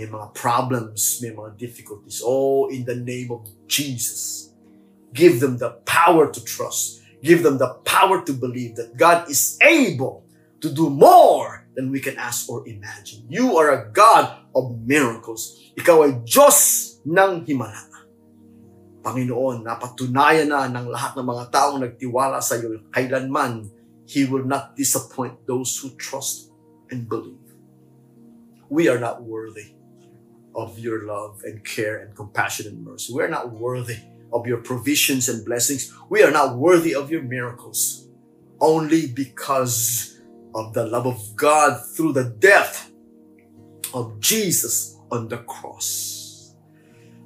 may 0.00 0.08
mga 0.08 0.32
problems, 0.32 1.20
may 1.20 1.28
mga 1.28 1.60
difficulties. 1.60 2.24
Oh, 2.24 2.72
in 2.72 2.88
the 2.88 2.96
name 2.96 3.28
of 3.28 3.44
Jesus, 3.68 4.48
give 5.12 5.44
them 5.44 5.60
the 5.60 5.76
power 5.84 6.32
to 6.32 6.40
trust. 6.40 7.04
Give 7.20 7.44
them 7.44 7.60
the 7.60 7.76
power 7.84 8.24
to 8.24 8.32
believe 8.32 8.80
that 8.80 8.96
God 8.96 9.28
is 9.28 9.60
able 9.60 10.24
to 10.64 10.72
do 10.72 10.88
more 10.88 11.68
than 11.76 11.92
we 11.92 12.00
can 12.00 12.16
ask 12.16 12.48
or 12.48 12.64
imagine. 12.64 13.28
You 13.28 13.60
are 13.60 13.76
a 13.76 13.92
God 13.92 14.40
of 14.56 14.80
miracles. 14.88 15.60
Ikaw 15.76 16.08
ay 16.08 16.12
Diyos 16.24 16.58
ng 17.04 17.44
himala. 17.44 18.08
Panginoon, 19.04 19.68
napatunayan 19.68 20.48
na 20.48 20.64
ng 20.64 20.88
lahat 20.88 21.12
ng 21.12 21.28
mga 21.28 21.44
taong 21.52 21.76
nagtiwala 21.84 22.40
sa 22.40 22.56
iyo 22.56 22.88
kailanman 22.88 23.68
He 24.08 24.24
will 24.24 24.48
not 24.48 24.74
disappoint 24.74 25.44
those 25.44 25.76
who 25.78 25.92
trust 25.94 26.50
and 26.88 27.04
believe. 27.04 27.38
We 28.66 28.90
are 28.90 28.98
not 28.98 29.22
worthy 29.22 29.79
of 30.54 30.78
your 30.78 31.06
love 31.06 31.42
and 31.44 31.64
care 31.64 31.98
and 31.98 32.14
compassion 32.14 32.66
and 32.66 32.84
mercy. 32.84 33.12
We 33.12 33.22
are 33.22 33.28
not 33.28 33.52
worthy 33.52 33.98
of 34.32 34.46
your 34.46 34.58
provisions 34.58 35.28
and 35.28 35.44
blessings. 35.44 35.92
We 36.08 36.22
are 36.22 36.30
not 36.30 36.56
worthy 36.56 36.94
of 36.94 37.10
your 37.10 37.22
miracles. 37.22 38.08
Only 38.60 39.06
because 39.06 40.20
of 40.54 40.74
the 40.74 40.86
love 40.86 41.06
of 41.06 41.36
God 41.36 41.80
through 41.94 42.12
the 42.12 42.24
death 42.24 42.90
of 43.94 44.20
Jesus 44.20 44.98
on 45.10 45.28
the 45.28 45.38
cross. 45.38 46.54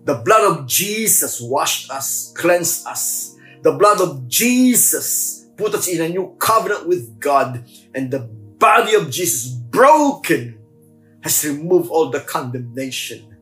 The 0.05 0.17
blood 0.17 0.59
of 0.59 0.67
Jesus 0.67 1.41
washed 1.41 1.91
us, 1.91 2.33
cleansed 2.37 2.87
us. 2.87 3.37
The 3.63 3.73
blood 3.73 4.01
of 4.01 4.29
Jesus 4.29 5.47
put 5.57 5.75
us 5.75 5.89
in 5.89 6.03
a 6.03 6.09
new 6.09 6.37
covenant 6.39 6.87
with 6.87 7.19
God. 7.19 7.65
And 7.95 8.11
the 8.11 8.21
body 8.21 8.95
of 8.95 9.11
Jesus 9.11 9.51
broken 9.51 10.59
has 11.25 11.45
removed 11.45 11.91
all 11.91 12.11
the 12.11 12.21
condemnation 12.21 13.37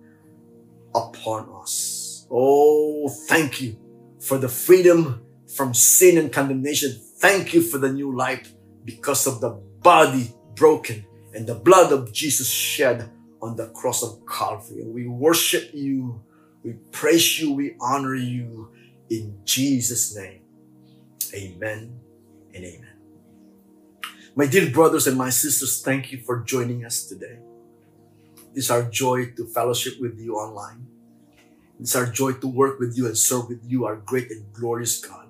upon 0.94 1.50
us. 1.60 2.26
Oh, 2.30 3.10
thank 3.28 3.60
you 3.60 3.76
for 4.18 4.38
the 4.38 4.48
freedom 4.48 5.20
from 5.54 5.74
sin 5.74 6.16
and 6.16 6.32
condemnation. 6.32 6.98
Thank 7.18 7.52
you 7.52 7.60
for 7.60 7.76
the 7.76 7.92
new 7.92 8.16
life 8.16 8.50
because 8.86 9.26
of 9.26 9.42
the 9.42 9.50
body 9.82 10.32
broken 10.54 11.04
and 11.34 11.46
the 11.46 11.54
blood 11.54 11.92
of 11.92 12.12
Jesus 12.14 12.48
shed 12.48 13.10
on 13.42 13.56
the 13.56 13.68
cross 13.70 14.02
of 14.02 14.18
Calvary. 14.26 14.84
We 14.86 15.06
worship 15.06 15.70
you 15.74 16.22
we 16.62 16.74
praise 16.92 17.40
you, 17.40 17.52
we 17.52 17.76
honor 17.80 18.14
you 18.14 18.70
in 19.10 19.40
Jesus' 19.44 20.16
name. 20.16 20.40
Amen 21.34 22.00
and 22.54 22.64
amen. 22.64 22.88
My 24.36 24.46
dear 24.46 24.70
brothers 24.70 25.06
and 25.06 25.18
my 25.18 25.30
sisters, 25.30 25.82
thank 25.82 26.12
you 26.12 26.18
for 26.18 26.40
joining 26.40 26.84
us 26.84 27.06
today. 27.06 27.38
It 28.52 28.58
is 28.58 28.70
our 28.70 28.82
joy 28.82 29.32
to 29.36 29.46
fellowship 29.46 30.00
with 30.00 30.18
you 30.18 30.36
online. 30.36 30.86
It's 31.80 31.96
our 31.96 32.06
joy 32.06 32.32
to 32.34 32.46
work 32.46 32.78
with 32.78 32.96
you 32.96 33.06
and 33.06 33.16
serve 33.16 33.48
with 33.48 33.62
you, 33.66 33.86
our 33.86 33.96
great 33.96 34.30
and 34.30 34.52
glorious 34.52 35.00
God. 35.00 35.28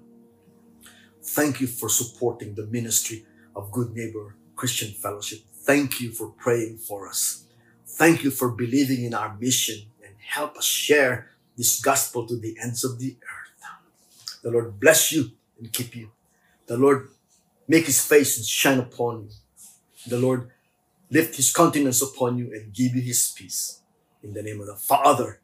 Thank 1.22 1.60
you 1.60 1.66
for 1.66 1.88
supporting 1.88 2.54
the 2.54 2.66
ministry 2.66 3.24
of 3.54 3.70
Good 3.70 3.94
Neighbor 3.94 4.34
Christian 4.56 4.92
Fellowship. 4.92 5.40
Thank 5.54 6.00
you 6.00 6.10
for 6.10 6.28
praying 6.30 6.78
for 6.78 7.08
us. 7.08 7.44
Thank 7.86 8.24
you 8.24 8.30
for 8.30 8.50
believing 8.50 9.04
in 9.04 9.14
our 9.14 9.36
mission 9.38 9.86
and 10.04 10.14
help 10.18 10.56
us 10.56 10.64
share 10.64 11.30
this 11.56 11.80
gospel 11.80 12.26
to 12.26 12.36
the 12.36 12.56
ends 12.60 12.82
of 12.82 12.98
the 12.98 13.16
earth. 13.22 13.42
The 14.42 14.50
Lord 14.50 14.80
bless 14.80 15.12
you 15.12 15.30
and 15.58 15.72
keep 15.72 15.94
you. 15.94 16.10
The 16.66 16.76
Lord 16.76 17.08
make 17.68 17.86
his 17.86 18.04
face 18.04 18.36
and 18.36 18.44
shine 18.44 18.80
upon 18.80 19.22
you. 19.22 19.30
The 20.08 20.18
Lord 20.18 20.50
lift 21.12 21.36
his 21.36 21.52
countenance 21.52 22.00
upon 22.00 22.38
you 22.38 22.46
and 22.52 22.72
give 22.72 22.96
you 22.96 23.02
his 23.02 23.32
peace. 23.36 23.82
In 24.22 24.32
the 24.32 24.42
name 24.42 24.60
of 24.60 24.66
the 24.66 24.76
Father 24.76 25.40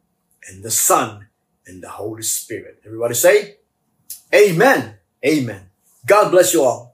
and 0.48 0.64
the 0.64 0.70
Son 0.70 1.28
and 1.66 1.83
the 1.83 1.90
Holy 1.90 2.22
Spirit. 2.22 2.81
Everybody 2.87 3.14
say, 3.14 3.57
Amen. 4.35 4.94
Amen. 5.24 5.70
God 6.07 6.31
bless 6.31 6.54
you 6.54 6.64
all. 6.64 6.88